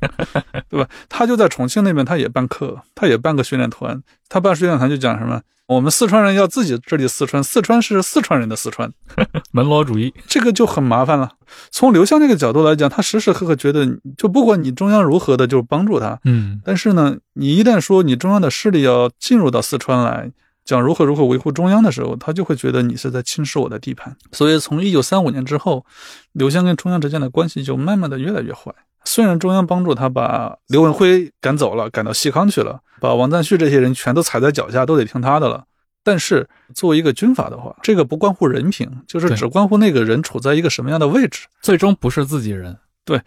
[0.68, 0.88] 对吧？
[1.08, 4.02] 他就在重庆那边，他也办课，他也办个训练团。
[4.28, 8.90] 他办训练团就讲什么，我们四川人要自己治理四川，四川是四川人的四川，
[9.52, 11.32] 门罗主义，这个就很麻烦了。
[11.70, 20.30] 从刘湘这个角度来讲，他时时刻刻觉得，就不管你中央如何的，就是帮助他，嗯但是呢，你一旦说你中央的势力要进入到四川来，
[20.66, 24.14] 讲如何如何维护中央的时候，他就会觉得你是在侵蚀我的地盘。
[24.32, 25.86] 所以从一九三五年之后，
[26.32, 28.74] 刘湘跟中央之间的关系就慢慢的越来越坏。
[29.04, 35.64] 虽然中央帮助他把刘文辉赶走了，赶到西康去了，把王赞旭这些人全都踩在脚下，都得听他的了。
[36.02, 41.46] 但是作为一个军阀的话，这个不关乎人品，就是只关乎那个人处在一个什么样的位置。
[41.62, 42.76] 最终不是自己人。
[43.04, 43.20] 对，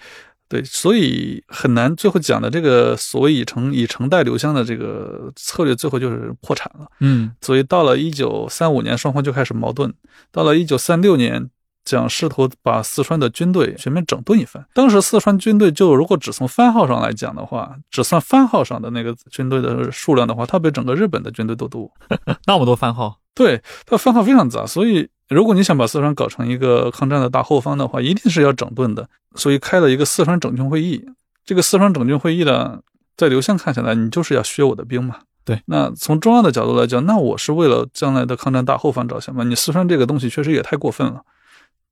[0.66, 1.96] 所以很难。
[1.96, 6.88] 最后讲的这个所谓以城以城代留香的这个策略，最后就是破产了。
[7.00, 9.94] 嗯所以到了一九三五年，双方就开始矛盾。
[10.32, 11.50] 到了一九三六年，
[11.86, 14.66] 蒋试图把四川的军队全面整顿一番。
[14.74, 21.92] 当时四川军队就如果只从番号上来讲的话，只算番号上的那个军队的数量的话，它比整个日本的军队都多。
[22.48, 23.20] 那么多番号。
[23.40, 29.08] 对，它番号非常杂，所以如果你想把四川搞成一个抗战的大后方的话，一定是要整顿的。
[29.36, 31.02] 所以开了一个四川整军会议。
[31.46, 32.82] 这个四川整军会议呢，
[33.16, 35.20] 在刘湘看起来，你就是要削我的兵嘛。
[35.46, 39.46] 对，那从中央的角度来讲，那我是为了将来的抗战大后方着想嘛。
[39.46, 41.22] 你四川这个东西确实也太过分了。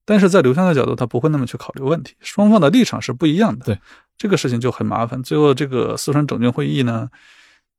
[0.03, 3.65] 但是在刘湘的角度，他不会那么去考虑问题，双方的立场是不一样的。
[3.65, 3.79] 对，
[4.17, 5.23] 这个事情就很麻烦。
[5.23, 7.07] 最后这个四川整军会议呢，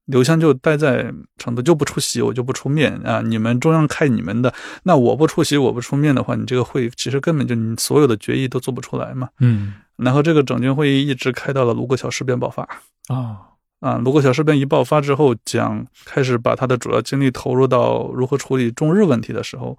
[0.09, 3.21] 刘湘就待在成都就不出席，我就不出面啊。
[3.21, 4.53] 你们中央开你们的，
[4.83, 9.29] 那我不出席，我不出面的话，你这个会其实根本就你所有的决议都做不出来嘛。
[9.41, 12.63] 嗯然后这个整军会议一直开到了卢沟桥事变爆发
[13.09, 13.39] 啊
[13.81, 13.99] 啊。
[13.99, 19.77] 卢沟桥事变一爆发之后，蒋开始把他的主要精力投入到如何处理中日问题的时候，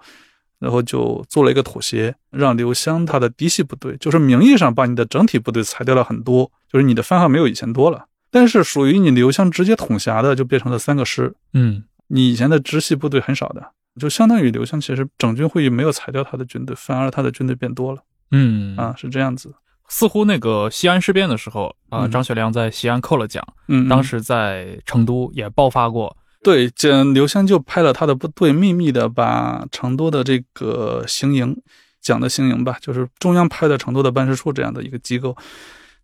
[0.60, 11.84] 然后就做了一个妥协，让刘湘他的嫡系部队，就是名义上把你的整体部队裁掉了很多，就是你的番号没有以前多了，但是属于你刘湘直接统辖的就变成了三个师，嗯。
[12.08, 18.02] 你以前的直系部队很少的，就相当于刘湘其实整军会议没有裁掉他的军队，反而他的军队变多了。
[18.32, 18.76] 嗯。
[18.76, 19.54] 啊，是这样子。
[19.88, 22.12] 似乎那个西安事变的时候啊、嗯。
[22.12, 23.90] 张学良在西安扣了奖，嗯，嗯。
[23.90, 26.16] 当时在成都也爆发过。
[26.42, 31.56] 对，这刘湘就派了他的部队，秘密的把成都的这个行营，
[32.02, 35.36] 蒋的行营吧，就是中央派的成都的办事处这样的一个机构，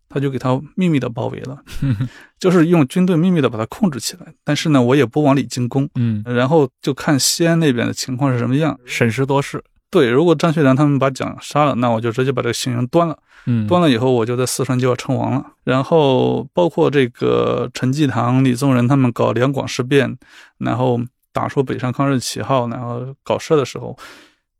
[0.08, 1.58] 他就给他秘密的包围了，
[2.38, 4.26] 就是用军队秘密的把他控制起来。
[4.44, 8.78] 但是呢，我也不往里进攻，嗯，然后就看西安那边的情况是什么样。
[8.84, 9.62] 审时度势。
[9.90, 13.16] 对，如果张学良他们把蒋杀了，那我就直接把这个行营端了。
[13.46, 15.44] 嗯，端了以后，我就在四川就要称王了。
[15.62, 20.18] 然后包括这个陈济棠、李宗仁他们搞两广事变，
[20.58, 21.00] 然后
[21.32, 23.96] 打出北上抗日旗号，然后搞事的时候，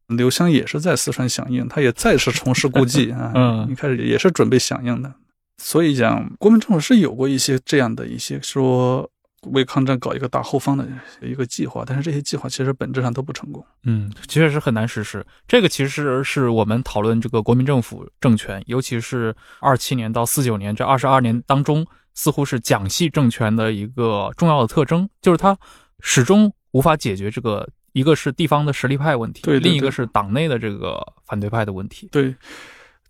[0.07, 3.32] 刘湘也是在四川响应，他也再次重施故 技啊。
[3.34, 5.12] 嗯一开始也是准备响应的。
[5.59, 9.11] 所以讲，国民政府是有过一些这样的一些说
[9.53, 10.87] 为抗战搞一个大后方的
[11.23, 13.65] 一个计划，但是这些计划其实本质上都不成功。
[13.85, 15.25] 嗯，确实很难实施。
[15.47, 25.57] 这个其实是我们讨论这个国民政府政权，尤其是二七年到四九年这二十二年当中，似乎是蒋系政权的一个重要的特征，就是它
[26.01, 32.09] 始终无法解决这个，一个是地方的实力派问题，对对对另一个是党内的这个反对派的问题。
[32.11, 32.35] 对，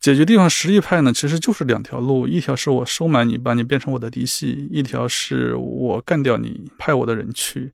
[0.07, 7.73] 解决地方实力派呢，其实就是两条路，一条是我收买你，把你变成我的嫡系；一条是我干掉你，派我的人去。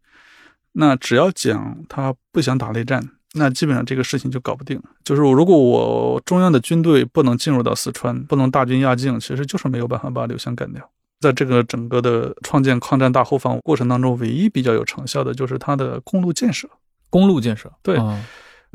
[0.72, 4.82] 那只要讲他不想打内战，那基本上这个事情就搞不定。
[5.04, 10.90] 就是如果我中央的军队不能进入到四川，不能大军压境，其实就是没有办法把刘湘干掉。
[11.20, 16.66] 在这个整个的创建抗战大后方过程当中，唯一比较有成效的就是它的公路建设。
[17.10, 18.24] 公路建设，对嗯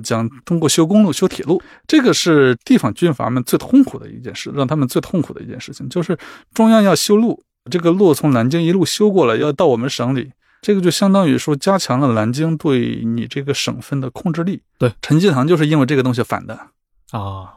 [0.04, 6.18] 讲通过修公路、修铁路，这个是地方军阀们最痛苦的一件事，让他们最痛苦的一件事情，就是
[6.54, 10.32] 中央要修路，这个路从南京一路修过来，要到我们省里，
[10.62, 14.62] 这个就相当于说加强了南京对你这个省份的控制力。
[14.78, 16.60] 对，陈济棠就是因为这个东西反的。
[17.12, 17.54] 啊，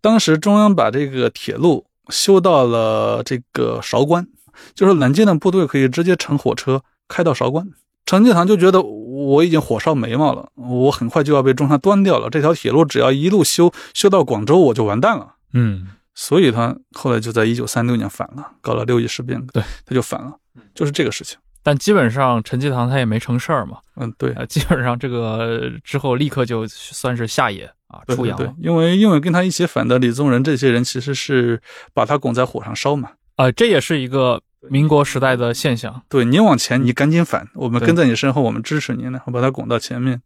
[0.00, 4.26] 当时中央把这个铁路修到了这个韶关，
[4.74, 7.68] 就是南京的部队可以直接乘火车开到韶关。
[8.06, 8.82] 陈济棠就觉得
[9.24, 12.28] 我已经火烧眉毛了，我很快就要被中山端掉了。
[12.30, 15.34] 这条铁路只要一路修修到广州，我就完蛋了。
[15.52, 20.32] 嗯所以他后来就在一九三六年反了，搞了六一事变，对，他就反了，
[20.72, 21.36] 就是这个事情。
[21.60, 31.60] 但基本上陈济棠他也没成事儿嘛，嗯，对，呃，基本上这个之后立刻就算是下野啊，对对对出洋了，，因为因为跟他一起反的李宗仁这些人其实是
[31.92, 33.10] 把他拱在火上烧嘛。
[33.36, 34.40] 啊，这也是一个
[34.70, 40.20] 民国时代的现象，对你往前，你赶紧反，我们跟在你身后，我们支持你，然后把他拱到前面。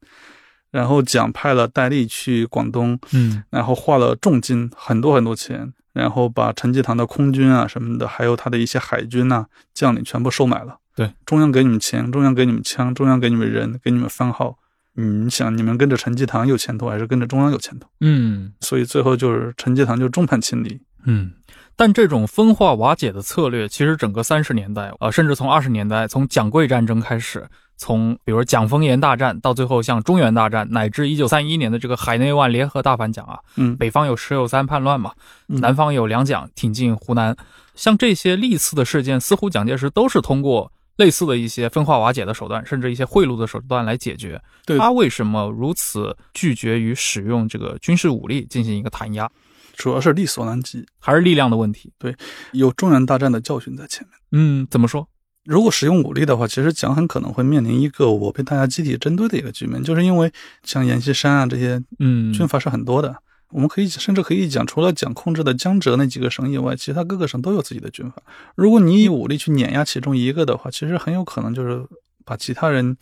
[0.71, 10.77] 然后蒋派了戴笠去广东，嗯然后花了重金，很多很多钱，然后把陈济棠的空军啊什么的，还有他的一些海军呐、将领全部收买了。
[10.95, 14.59] 对，中央给你们钱，中央给你们枪，中央给你们人，给你们番号。
[14.93, 17.89] 你想，你们跟着陈济棠有前途，还是跟着中央有前途？
[18.01, 20.79] 嗯所以最后就是陈济棠就众叛亲离。
[21.07, 21.33] 嗯。
[21.79, 35.13] 但这种分化瓦解的策略，其实整个三十年代，呃，甚至从二十年代，从蒋桂战争开始，从比如蒋丰岩大战到最后像中原大战，乃至一九三一年的这个海内外联合大反蒋啊，嗯，北方有石友三叛乱嘛，
[35.47, 37.37] 嗯南方有两蒋挺进湖南，
[37.77, 44.43] 像这些历次的事件，似乎蒋介石都是通过类似的一些分化瓦解的手段，甚至一些贿赂的手段来解决。
[44.67, 49.31] 对他为什么如此拒绝于使用这个军事武力进行一个弹压？
[49.79, 51.93] 主要是力所难及，还是力量的问题？
[51.99, 52.15] 对
[52.53, 54.19] 有中原大战的教训在前面。
[54.33, 55.09] 嗯，怎么说？
[55.45, 60.31] 如果使用武力的话，其实蒋很可能会面临一个我被大家集体针对的一个局面，就是因为
[60.65, 63.17] 像阎锡山啊这些嗯，军阀是很多的。
[63.51, 68.21] 我们可以甚至可以讲，除了蒋控制的江浙那几个省以外，其他各个省都有自己的军阀。
[68.55, 71.83] 如果你以武力去碾压其中一个的话，其实很有可能就是
[72.27, 72.95] 把其他人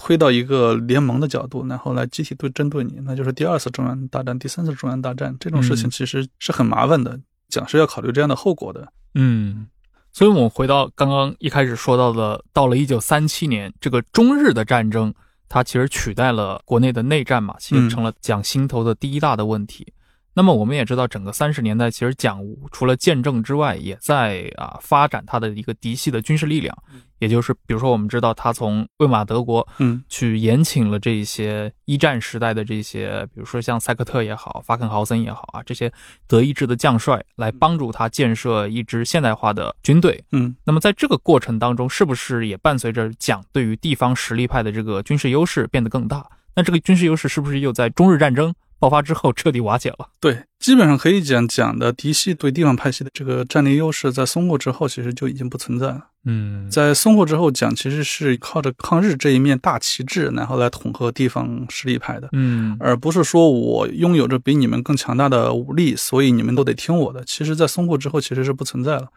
[0.00, 7.18] 推到一个联盟的角度，然后来集体对针对你，那就是第二次中原大战、第三次中原大战这种事情，嗯其实是很麻烦的。
[7.48, 8.86] 蒋是要考虑这样的后果的。
[9.14, 9.66] 嗯，
[10.12, 15.12] 所以我们回到刚刚一开始说到的，到了一九三七年，这个中日的战争，
[15.48, 19.92] 它其实取代了国内的内战嘛，其实嗯成了蒋心头的第一大的问题。
[20.34, 26.76] 那么我们也知道，整个三十年代，其实蒋除了建政之外，也在啊发展他的一个嫡系的军事力量，
[27.18, 35.92] 也就是比如说我们知道他从魏玛德国嗯去延请了这一些一战时代的这些，比如说像塞克特也好，法肯豪森也好啊，这些
[36.28, 40.22] 德意志的将帅来帮助他建设一支现代化的军队。
[40.30, 46.24] 嗯，那么在这个过程当中，是不是也伴随着蒋对于地方实力派的这个军事优势变得更大？
[46.54, 50.08] 那这个军事优势是不是又在中日战争爆发之后彻底瓦解了？
[50.20, 56.02] 对，基本上可以讲，讲的嫡系对地方派系的这个战略优势，在淞沪之后其实就已经不存在了。
[56.24, 67.24] 嗯在淞沪之后，蒋其实是靠着抗日这一面大旗帜，然后来统合地方实力派的，嗯而不是说我拥有着比你们更强大的武力，所以你们都得听我的。
[67.24, 69.08] 其实，在淞沪之后，其实是不存在了。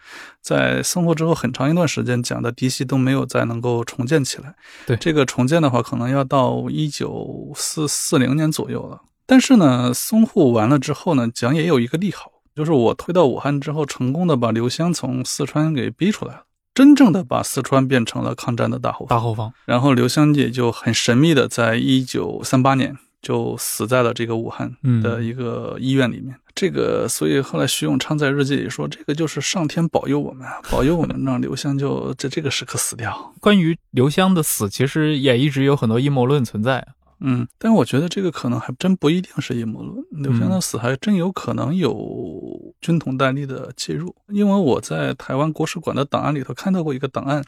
[0.41, 4.55] 在淞沪之后，很长一段时间，讲的嫡系都没有再能够重建起来。
[4.85, 9.01] 对这个重建的话，可能要到一九四四零年左右了。
[9.31, 16.43] 但是呢，淞沪完了之后呢，蒋也有一个利好，就是我推到武汉之后，成功的把刘湘从四川给逼出来了，
[16.75, 19.05] 真正的把四川变成了抗战的大后。
[19.07, 19.53] 大后方。
[19.63, 26.35] 然后刘湘也就很神秘的在一九三八年就死在了这个武汉的一个医院里面。
[26.53, 33.33] 这个，所以后来徐永昌在日记里说，这个就是上天保佑我们， 保佑我们让刘湘就在这个时刻死掉。
[33.39, 36.85] 关于刘湘的死，其实也一直有很多阴谋论存在。
[37.23, 40.03] 嗯，但我觉得这个可能还真不一定是阴谋论。
[40.11, 47.43] 刘湘的死还真有可能有军统戴笠的介入，因为我在台湾国史馆的档案里头看到过一个档案，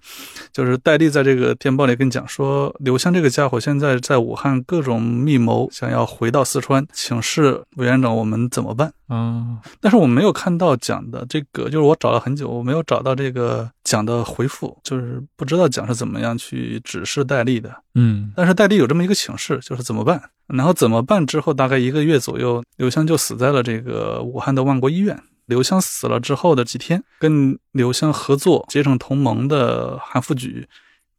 [0.51, 8.93] 就是戴笠在这个电报里跟讲说，刘湘这个家伙现在在武汉各种密谋，想要回到四川，请示委员长我们怎么办？
[9.13, 17.73] 嗯但是我没有看到蒋的这个，就是我找了很久，我没有找到这个蒋的回复，就是不知道蒋是怎么样去指示戴笠的。
[17.95, 20.29] 嗯但是戴笠有这么一个请示，就是怎么办。
[20.47, 25.21] 然后怎么办之后，大概一个月左右，刘湘就死在了这个武汉的万国医院。
[25.45, 30.65] 刘湘死了之后的几天，跟刘湘合作结成同盟的韩复榘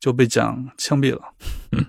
[0.01, 1.21] 就被蒋枪毙了。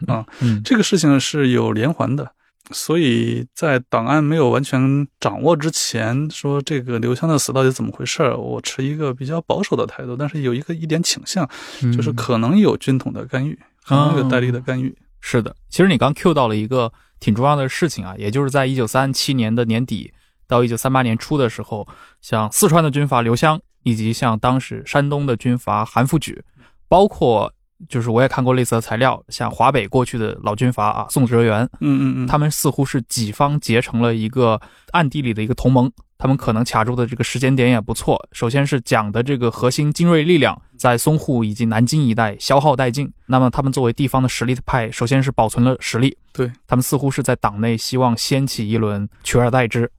[0.07, 2.31] 啊，嗯这个事情是有连环的。
[2.71, 11.47] 所以在档案没有完全掌握之前，说这个刘湘的死到底怎么回事儿，我持一个比较保守的态度，但是有一个一点倾向，
[11.93, 14.95] 就是嗯可能有军统的干预，可能有戴笠的干预。
[15.21, 20.13] 是的，其实你刚 Q 到了一个挺重要的事情啊，也就是在一九三七年的年底
[20.47, 21.87] 到一九三八年初的时候，
[22.21, 26.39] 像四川的军阀刘湘，以及像当时山东的军阀韩复榘，
[26.87, 27.51] 包括
[27.89, 34.59] 就是我也看过类似的材料，像华北过去的老军阀啊宋哲元，嗯嗯嗯，他们似乎是己方结成了一个
[34.91, 38.27] 暗地里的一个同盟，他们可能卡住的这个时间点也不错。
[38.31, 49.91] 首先是蒋的这个核心精锐力量在淞沪以及南京一带消耗殆尽，那么他们作为地方的实力派，首先是保存了实力，对他们似乎是在党内希望掀起一轮取而代之。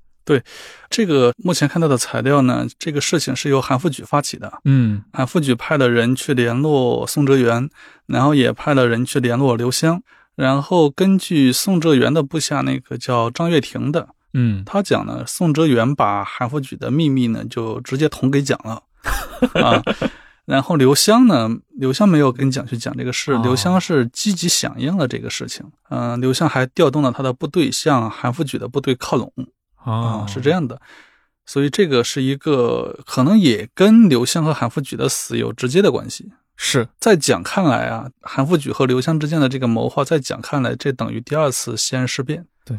[0.90, 4.52] 这个目前看到的材料呢，这个事情是由韩复榘发起的。
[4.64, 7.68] 嗯韩复榘派了人去联络宋哲元，
[8.06, 10.00] 然后也派了人去联络刘湘，
[10.34, 18.82] 然后根据宋哲元的部下那个叫张月亭的，嗯他讲呢，宋哲元把韩复榘的秘密呢就直接捅给蒋了
[19.62, 19.82] 啊。
[20.44, 25.64] 然后刘湘呢，刘湘没有跟蒋去讲这个事，哦刘湘是积极响应了这个事情。
[25.90, 29.32] 嗯、刘湘还调动了他的部队向韩复榘的部队靠拢
[29.86, 30.68] 啊，是这样。
[30.68, 30.80] 的。
[31.46, 36.32] 所以这个是一个可能也跟刘湘和韩复榘的死有直接的关系。
[36.56, 42.46] 是在蒋看来啊，韩复榘和刘湘之间的这个谋划，在蒋看来，这等于第二次西安事变。
[42.64, 42.78] 对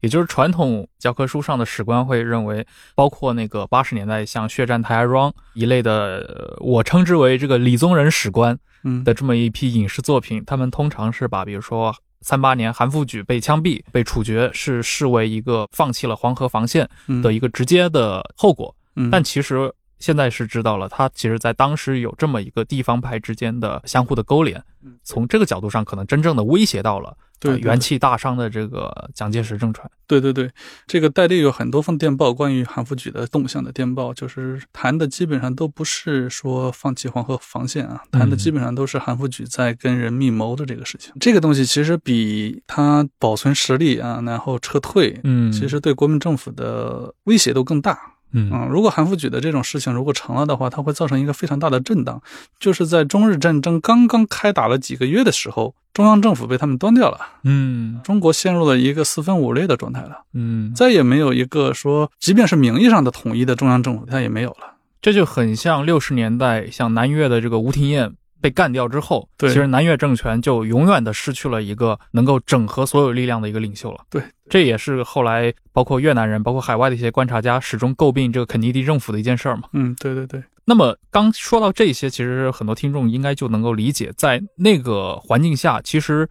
[0.00, 11.94] 也就是传统教科书上的史观会认为，包括那个八十年代像《血战台儿庄》一类的，呃我称之为这个李宗仁史观嗯的这么一批影视作品，他们通常是把比如说
[12.26, 18.74] 三八年韩复榘被枪毙、被处决，是视为一个放弃了黄河防线嗯的一个直接的后果。
[18.96, 24.62] 嗯但其实现在是知道了，他其实在当时有这么一个地方派之间的相互的勾连，
[25.02, 27.10] 从这个角度上，可能真正的威胁到了。
[27.10, 30.50] 嗯对元气大伤的这个蒋介石政权，对对对，
[30.86, 41.12] 这个戴笠有很多封电报关于韩复榘的动向的电报，就是谈的基本上都不是说放弃黄河防线啊，谈的基本上都是韩复榘在跟人密谋的这个事情。
[41.20, 48.15] 这个东西其实比他保存实力啊，然后撤退，嗯其实对国民政府的威胁都更大。
[48.36, 52.20] 嗯嗯，如果韩复榘的这种事情如果成了的话，它会造成一个非常大的震荡，
[52.60, 60.24] 就是在中日战争刚刚开打了几个月的时候，中央政府被他们端掉了，嗯中国陷入了一个四分五裂的状态了。
[60.34, 64.74] 嗯，再也没有一个说，即便是名义上的统一的中央政府，它也没有了。
[65.00, 68.12] 这就很像六十年代像南越的这个吴廷艳
[68.46, 74.04] 被干掉之后，对其实南越政权就永远的失去了一个能够整合所有力量的一个领袖了。
[74.08, 79.64] 对，这也是后来包括越南人、包括海外的一些观察家始终诟病这个肯尼迪政府的一件事儿嘛。
[79.72, 86.28] 嗯，对对对，那么刚说到这些，其实很多听众应该就能够理解，在那个环境下，其实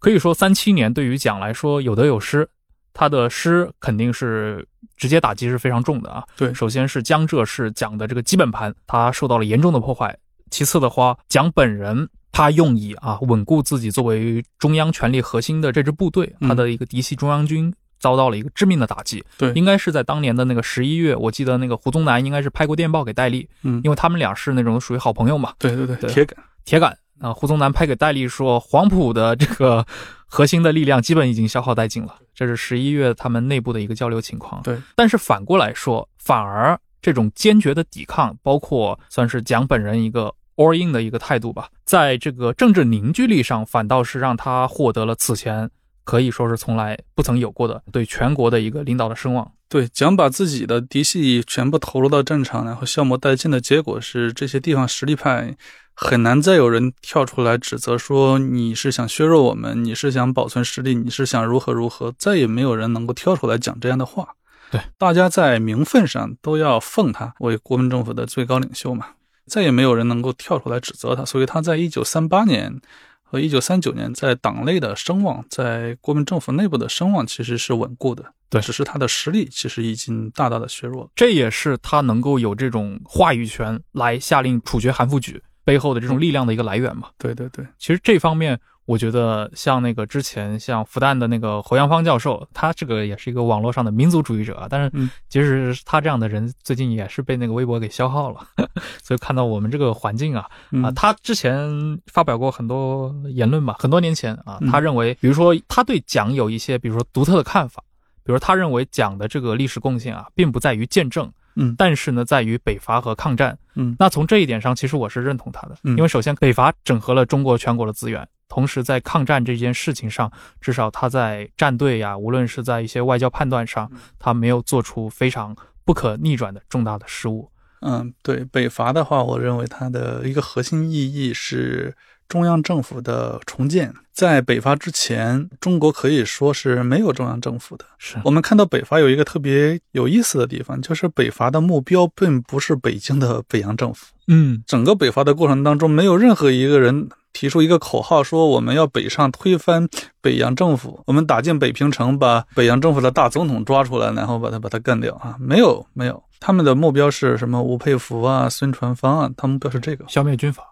[0.00, 2.48] 可以说三七年对于蒋来说有得有失，
[2.92, 6.24] 他的失肯定是直接打击是非常重的啊。
[6.36, 10.18] 对首先是江浙是蒋的这个基本盘，它受到了严重的破坏。
[10.54, 19.24] 其次的话，蒋本人他用以啊稳固自己作为中央权力核心的这支部队，嗯他的一个嫡系中央军遭到了一个致命的打击。
[19.36, 27.32] 对应该是在当年的那个十一月，我记得那个胡宗南应该是拍过电报给戴笠，嗯，因为他们俩是那种属于好朋友嘛，对对对，对铁杆，铁杆啊。
[27.32, 29.84] 胡宗南拍给戴笠说，黄埔的这个
[30.26, 34.62] 核心的力量基本已经消耗殆尽了，这是十一月他们内部的一个交流情况。
[34.62, 45.70] 对，但是反过来说，反而这种坚决的抵抗，包括算是蒋本人一个 all in 的一个态度吧，在这个政治凝聚力上，反倒是让他获得了此前
[46.04, 49.50] 可以说是从来不曾有过的对全国的一个领导的声望。
[49.68, 55.56] 对，蒋把自己的嫡系全部投入到战场，然后消磨殆尽的结果是，这些地方实力派
[55.94, 64.36] 很难再有人跳出来指责说你是想削弱我们，你是想保存实力，你是想如何如何，再也没有人能够跳出来讲这样的话。
[64.70, 69.06] 对，大家在名分上都要奉他为国民政府的最高领袖嘛，
[69.46, 72.80] 再也没有人能够跳出来指责他，所以他在一九三八年
[73.22, 78.24] 和一九三九年在党内的声望，在国民政府内部的声望其实是稳固的。
[78.50, 81.10] 对只是他的实力其实已经大大的削弱了。
[81.16, 87.08] 这也是他能够有这种话语权来下令处决韩复榘背后的这种力量的一个来源嘛。
[87.18, 95.08] 对对对，其实这方面，我觉得像那个之前像复旦的那个侯阳芳教授，他这个也是一个网络上的民族主义者啊，但是嗯。
[95.28, 98.40] 其实他这样的人最近也是被那个微博给消耗了，
[99.02, 100.84] 所以看到我们这个环境啊，嗯。
[100.84, 107.82] 啊，他之前发表过很多言论嘛，很多年前啊，嗯他认为，比如说他对蒋有一些，比如说独特的看法，
[108.22, 111.74] 比如他认为蒋的这个历史贡献啊，并不在于见证，嗯。
[111.78, 113.58] 但是呢，在于北伐和抗战。
[113.74, 113.96] 嗯。
[113.98, 115.96] 那从这一点上，其实我是认同他的，嗯。
[115.96, 120.30] 因为首先北伐整合了中国全国的资源，同时在抗战这件事情上，
[120.60, 127.50] 至少他在站队呀，无论是在一些外交判断上，他没有做出非常不可逆转的重大的失误。
[127.80, 131.94] 嗯，对，北伐的话，我认为它的一个核心意义是
[132.28, 133.92] 中央政府的重建。
[134.12, 137.84] 在北伐之前，中国可以说是没有中央政府的。
[137.98, 144.06] 是我们看到北伐有一个特别有意思的地方，就是北伐的目标并不是北京的北洋政府。
[144.28, 149.88] 嗯，整个北伐的过程当中，没有任何一个人提出一个口号，说我们要北上推翻
[150.20, 155.34] 北洋政府，我们打进北平城，把北洋政府的大总统抓出来，然后把他把他干掉啊！
[155.40, 157.60] 没有，没有，他们的目标是什么？
[157.60, 160.04] 吴佩孚啊，孙传芳啊，他们目标是这个。
[160.06, 160.62] 消灭军阀。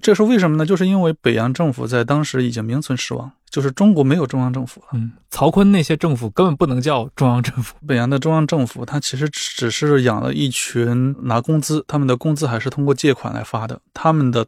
[0.00, 0.66] 这是为什么呢？
[0.66, 4.88] 就是因为北洋政府在当时已经名存实亡，就是中国没有中央政府了。
[4.92, 7.76] 嗯，曹锟那些政府根本不能叫中央政府。
[7.86, 14.46] 北洋的中央政府，它其实只是养了一群拿工资，他们的工资还是通过借款来发的，他们的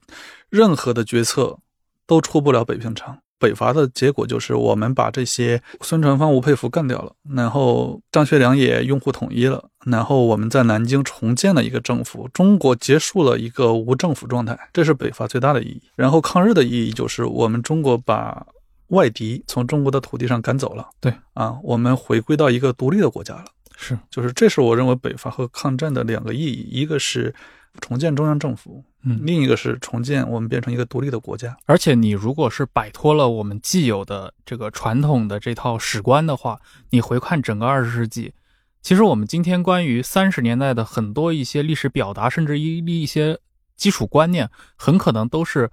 [0.49, 1.59] 任何的决策
[2.07, 3.17] 都出不了北平城。
[3.39, 15.83] 北伐的结果就是我们把这些孙传芳、吴佩孚干掉了，然后张学良也拥护统一了，然后我们在南京重建了一个政府，中国结束了一个无政府状态，这是北伐最大的意义。
[15.97, 18.47] 然后抗日的意义就是我们中国把
[18.89, 23.45] 外敌从中国的土地上赶走了，对啊，我们回归到一个独立的国家了。
[23.77, 27.35] 是，就是这是我认为北伐和抗战的两个意义，一个是
[27.81, 31.57] 重建中央政府，嗯，另一个是重建我们变成一个独立的国家。
[31.65, 38.35] 而且你如果是摆脱了我们既有的这个传统的这套史观的话，你回看整个二十世纪，
[38.83, 43.39] 其实我们今天关于三十年代的很多一些历史表达，甚至一一些
[43.77, 45.71] 基础观念，很可能都是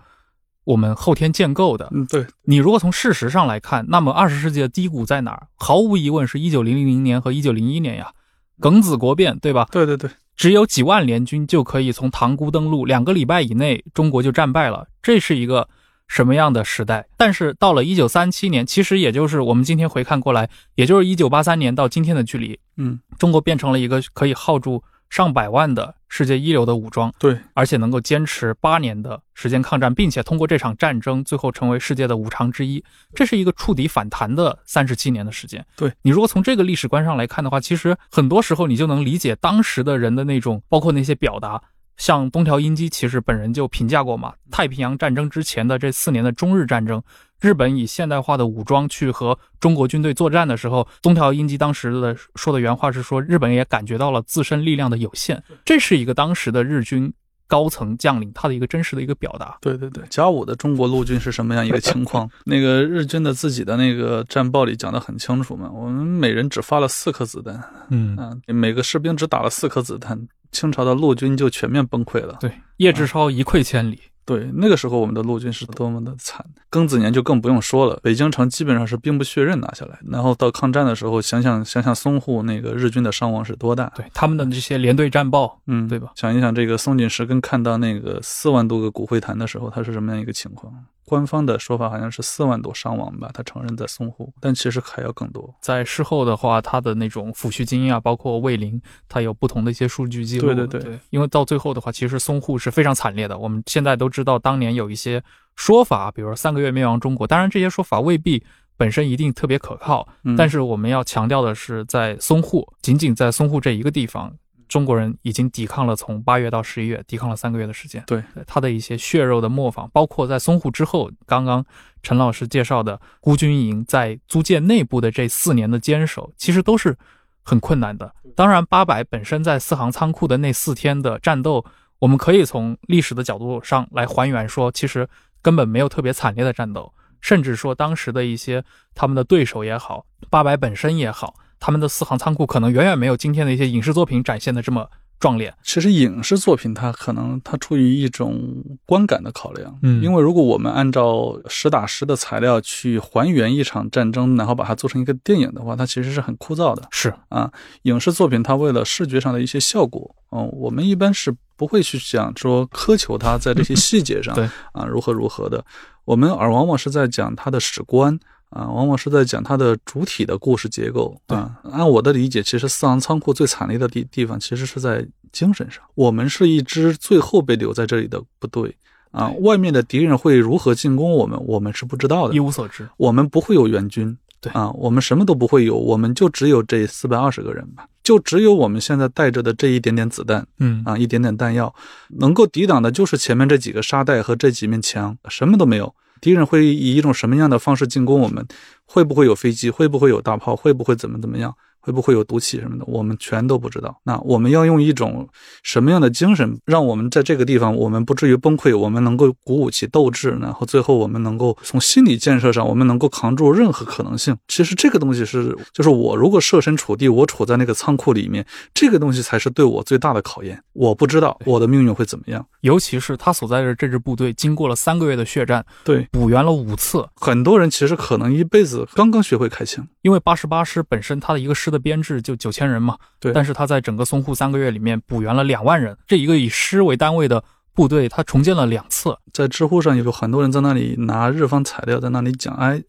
[0.65, 1.89] 我们后天建构的。
[1.93, 5.47] 嗯，对，你如果从事实上来看，那么二十世纪的低谷在哪儿？
[5.55, 8.11] 毫无疑问是一九零零年和一九零一年呀，
[8.59, 9.67] 庚子国变，对吧？
[9.71, 15.69] 对对对，只有几万联军就可以从塘沽登陆，两个礼拜以内中国就战败了，这是一个
[16.07, 17.07] 什么样的时代？
[17.15, 32.84] 但是到了一九三七年，其实也就是我们今天回看过来，也就是一九八三年到今天的距离，嗯，中国变成了一个可以耗住上百万的世界一流的武装，对，而且能够坚持八年的时间抗战，并且通过这场战争最后成为世界的五常之一，
[33.14, 35.66] 这是一个触底反弹的三十七年的时间。
[35.76, 41.62] 对你如果从这个历史观上来看的话，其实很多时候你就能理解当时的人的那种，包括那些表达。
[41.98, 47.02] 像东条英机其实本人就评价过嘛，太平洋战争之前的这四年的中日战争，
[47.41, 57.11] 日本以现代化的武装去和中国军队作战的时候，东条英机当时的说的原话是说，日本也感觉到了自身力量的有限，这是一个当时的日军
[57.48, 59.57] 高层将领他的一个真实的一个表达。
[59.61, 62.30] 对对对，甲午的中国陆军是什么样一个情况？
[62.45, 72.38] 那个日军的自己的那个战报里讲的很清楚嘛，我们每人只发了四颗子弹，嗯，啊，每个士兵只打了四颗子弹，清朝的陆军就全面崩溃了。
[72.40, 73.99] 对，叶志超一溃千里。
[74.26, 79.98] 对，那个时候我们的陆军是多么的惨，庚子年就更不用说了，北京城基本上是兵不血刃拿下来。
[80.06, 83.90] 然后到抗战的时候，想想想想淞沪那个日军的伤亡是多大？
[83.95, 86.11] 对他们的这些连队战报，嗯，对吧？
[86.15, 90.74] 想一想，这个松井石根看到那个四万多个骨灰坛的时候，他是什么样一个情况？
[91.07, 95.55] 官方的说法好像是四万多伤亡吧，他承认在淞沪，但其实还要更多。
[95.61, 100.53] 在事后的话，他的那种抚恤金啊，包括卫灵，他有不同的一些数据记录。
[100.53, 103.38] 对对对因为到最后的话，其实淞沪是非常惨烈的。
[103.38, 105.23] 我们现在都知道，当年有一些
[105.55, 108.43] 说法，比如说三个月灭亡中国，当然这些说法未必
[108.75, 114.35] 本身一定特别可靠，嗯但是我们要强调的是，在淞沪，仅仅在淞沪这一个地方。
[114.68, 118.03] 中国人已经抵抗了从八月到十一月，抵抗了三个月的时间。
[118.06, 121.65] 对，他的一些血肉的磨坊，包括在淞沪之后，刚刚
[122.03, 126.98] 陈老师介绍的孤军营在租界内部的这四年的坚守，其实都是
[127.44, 128.14] 很困难的。
[128.35, 131.65] 当然，八百本身在四行仓库的那四天的战斗，
[131.99, 135.07] 我们可以从历史的角度上来还原说，其实
[135.41, 138.64] 根本没有特别惨烈的战斗，甚至说当时的一些
[138.94, 144.89] 他们的对手也好，八百本身也好，他们的四行仓库可能远远没有今天的一些影视作品展现的这么
[145.19, 145.51] 壮烈。
[145.63, 148.39] 其实影视作品它可能它出于一种
[148.85, 156.88] 观感的考量，嗯因为如果我们按照实打实的材料去还原一场战争，然后把它做成一个电影的话，它其实是很枯燥的。
[156.91, 157.51] 是，啊，
[157.84, 165.65] 影视作品它为了视觉上的一些效果，嗯，我们一般是不会去讲说苛求它在这些细节上 对啊如何如何的，
[166.05, 168.19] 我们而往往是在讲它的史观
[168.49, 171.60] 啊，往往是在讲它的主体的故事结构啊。
[171.72, 178.76] 按我的理解，其实四行仓库最惨烈的地地方其实是在精神上，我们是一支最后被留在这里的部队
[179.11, 182.40] 啊，外面的敌人会如何进攻我们，我们是不知道的一。
[182.40, 182.88] 无所知。
[182.98, 191.76] 我们不会有援军，对啊，我们什么都不会有，我们就只有这四百二十个人吧，就只有我们现在带着的这一点点子弹嗯啊，一点点弹药，
[192.19, 195.94] 能够抵挡的就是前面这几个沙袋和这几面墙，什么都没有。
[196.22, 198.45] 敌人会以一种什么样的方式进攻我们？
[198.85, 199.69] 会不会有飞机？
[199.69, 200.56] 会不会有大炮？
[200.56, 201.56] 会不会怎么怎么样？
[201.88, 202.84] 会不会有毒气什么的？
[202.85, 203.97] 我们全都不知道。
[204.03, 205.26] 那我们要用一种
[205.64, 214.35] 什么样的精神，让我们在这个地方，我们不至于崩溃，我们能够鼓舞起斗志，然后最后我们能够从心理建设上，我们能够扛住任何可能性。
[214.49, 220.61] 其实这个东西是，就是我如果设身处地，我处在那个仓库里面，这个东西才是对我最大的考验。
[220.73, 222.45] 我不知道我的命运会怎么样。
[222.61, 229.88] 尤其是他所在的这支部队，经过了三个月的血战，对，补员了五次，很多人其实可能一辈子刚刚学会开枪。
[230.01, 237.44] 因为八十八师本身它的一个师的编制就九千人嘛，对但是他在整个淞沪三个月里面补员了两万人，这一个以师为单位的
[237.74, 239.16] 部队，他重建了两次。
[239.32, 242.82] 在知乎上有很多人在那里拿日方材料在那里讲，哎，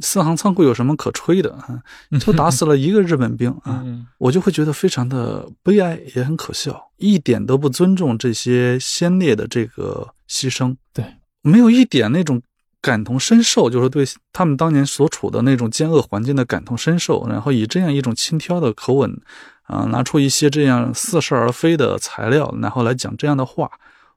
[0.00, 1.80] 四行仓库有什么可吹的啊？
[2.18, 3.82] 就打死了一个日本兵啊！
[3.84, 11.04] 嗯，我就会觉得非常的悲哀，也很可笑，一点都不尊重这些先烈的这个牺牲，对，
[11.42, 12.42] 没有一点那种
[12.82, 19.18] 感同身受，就是对他们当年所处的那种艰恶环境的感同身受，然后以这样一种轻佻的口吻，
[19.62, 23.70] 啊、拿出一些这样似是而非的材料，然后来讲这样的话，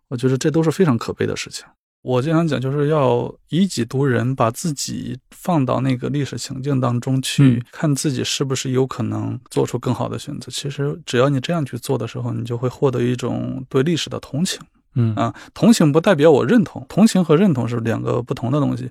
[0.08, 1.64] 我觉得这都是非常可悲的事情。
[2.02, 10.52] 我经常讲，就是要以己度人，把自己放到那个历史情境当中去嗯，看自己是不是有可能做出更好的选择。
[10.52, 14.60] 其实，只要你这样去做的时候，你就会获得一种对历史的同情
[14.96, 15.34] 嗯啊。
[15.54, 18.90] 同情不代表我认同，同情和认同是两个不同的东西。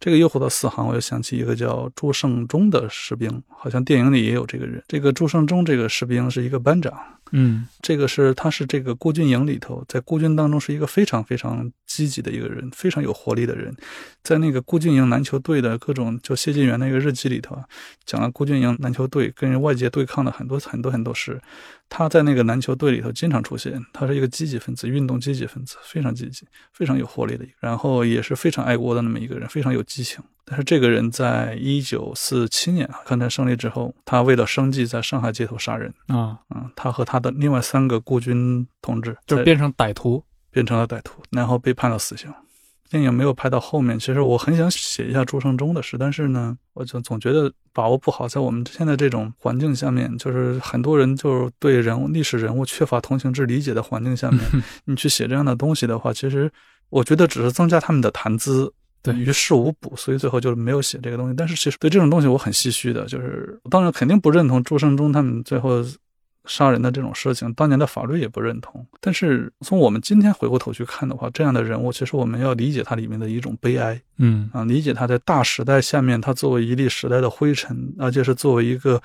[0.00, 4.80] 这个又回到四行，我又想起一个叫朱胜忠的士兵，好像电影里也有这个人。
[4.86, 6.96] 这个朱胜忠这个士兵是一个班长，
[7.32, 11.68] 嗯这个是他是这个孤军营里头，在孤军当中是一个非常非常
[11.98, 13.74] 积极的一个人，非常有活力的人。
[14.22, 17.64] 在那个顾俊营篮球队的各种，就谢晋元那个日记里头啊，
[18.04, 21.40] 讲了顾俊营篮球队跟外界对抗的很多很多很多事。
[21.88, 30.22] 他在那个篮球队里头经常出现，他是一个积极分子，运动积极分子，非常积极，非常有活力的一个，然后也是非常爱国的那么一个人，非常有激情。
[30.44, 35.92] 但是这个人在一九四七年啊，抗战胜利之后，他为了生计在上海街头杀人。
[36.08, 40.22] 啊，嗯，他和他的另外三个孤军同志就变成歹徒。
[40.58, 42.28] 变成了歹徒，然后被判了死刑。
[42.90, 48.26] 电影没有拍到后面，其实我很想写一下朱胜忠的事，但是呢，我就总觉得把握不好。
[48.26, 54.40] 在我们现在这种环境下面，就是很多人就是对人物、历史人物缺乏同情之理解的环境下面，
[54.84, 56.50] 你去写这样的东西的话，其实
[56.88, 61.34] 我觉得只是增加他们的谈资，对于事无补，所以最后就是没有写这个东西。
[61.36, 65.84] 但是其实对这种东西我很唏嘘的，就是当然肯定不认同朱生忠他们最后
[66.44, 68.86] 杀人的这种事情，当年的法律也不认同。
[69.00, 79.00] 但是从我们今天回过头去看的话，这样的人物，其实我们要理解他里面的一种悲哀嗯啊，理解他在大时代下面，他作为一粒时代的灰尘，而且是作为一个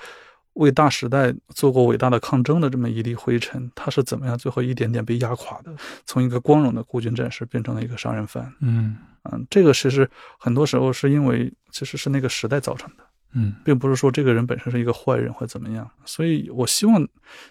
[0.54, 5.74] 为大时代做过伟大的抗争的这么一粒灰尘，他是怎么样最后一点点被压垮的，
[6.06, 8.50] 从一个光荣的孤军战士变成了一个杀人犯。
[8.60, 8.96] 嗯
[9.30, 10.08] 嗯，这个其实
[10.38, 13.03] 很多时候是因为其实是那个时代造成的。
[13.34, 13.54] 嗯。
[13.64, 17.06] 并不是说这个人本身是一个坏人或怎么样，所以我希望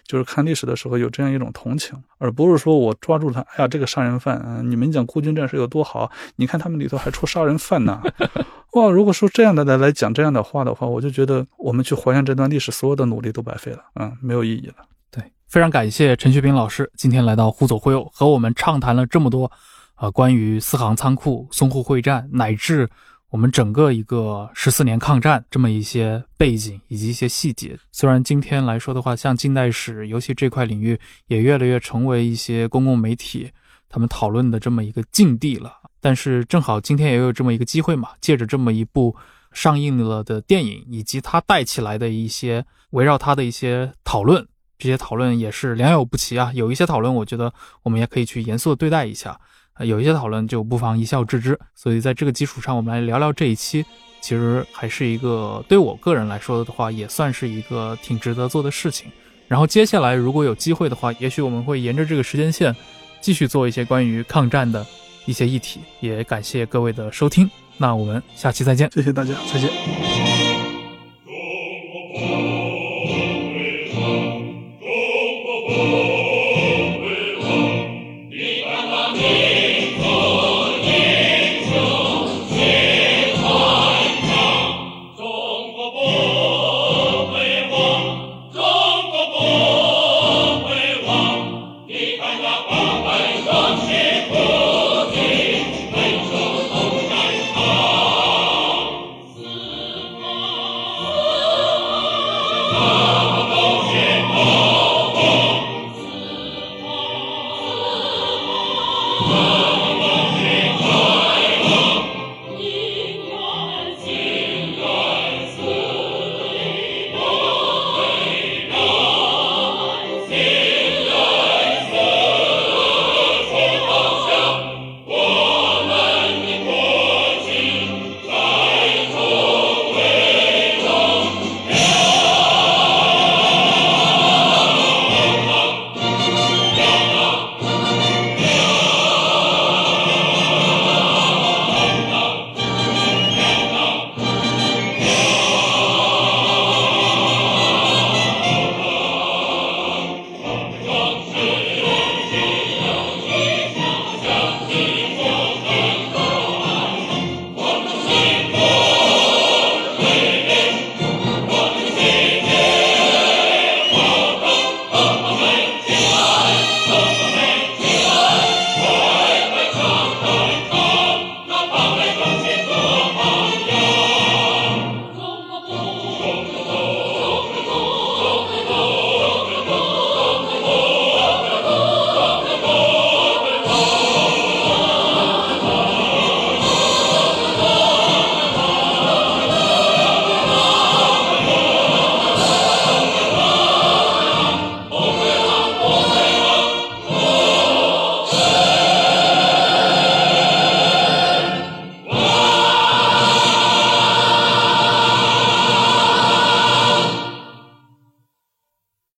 [0.06, 8.00] 就是看历史的时候有这样一种同情，而不是说我抓住他，哎呀，这个杀人犯，嗯、你们讲孤军战士有多好，你看他们里头还出杀人犯呢，
[8.74, 14.74] 哇，如果说这样的来来讲这样的话的话，我就觉得我们去还原这段历史，所有的努力都白费了，嗯，没有意义了。
[15.10, 19.50] 对，非常感谢陈学斌老师今天来到忽左忽右，和我们畅谈了这么多，
[19.96, 22.88] 呃，关于四行仓库、淞沪会战，乃至
[23.34, 27.76] 我们整个一个十四年抗战这么一些背景以及一些细节。
[27.90, 30.96] 虽然今天来说的话，像近代史，尤其这块领域，
[31.26, 33.50] 也越来越成为一些公共媒体
[33.88, 35.72] 他们讨论的这么一个境地了。
[36.00, 39.16] 但是正好今天也有这么一个机会嘛，借着这么一部
[39.50, 44.46] 上映了的电影，以及它带起来的一些围绕它的一些讨论，
[44.78, 46.52] 这些讨论也是良莠不齐啊。
[46.54, 47.52] 有一些讨论，我觉得
[47.82, 49.40] 我们也可以去严肃的对待一下。
[49.80, 51.58] 有一些讨论就不妨一笑置之。
[51.74, 53.84] 所以在这个基础上，我们来聊聊这一期，
[54.20, 59.10] 其实还是一个对我个人来说的话，也算是一个挺值得做的事情。
[59.48, 62.74] 然后接下来如果有机会的话，也许我们会沿着这个时间线，
[63.20, 64.86] 继续做一些关于抗战的
[65.26, 65.80] 一些议题。
[66.00, 68.90] 也感谢各位的收听，那我们下期再见。
[68.92, 70.13] 谢谢大家，再见。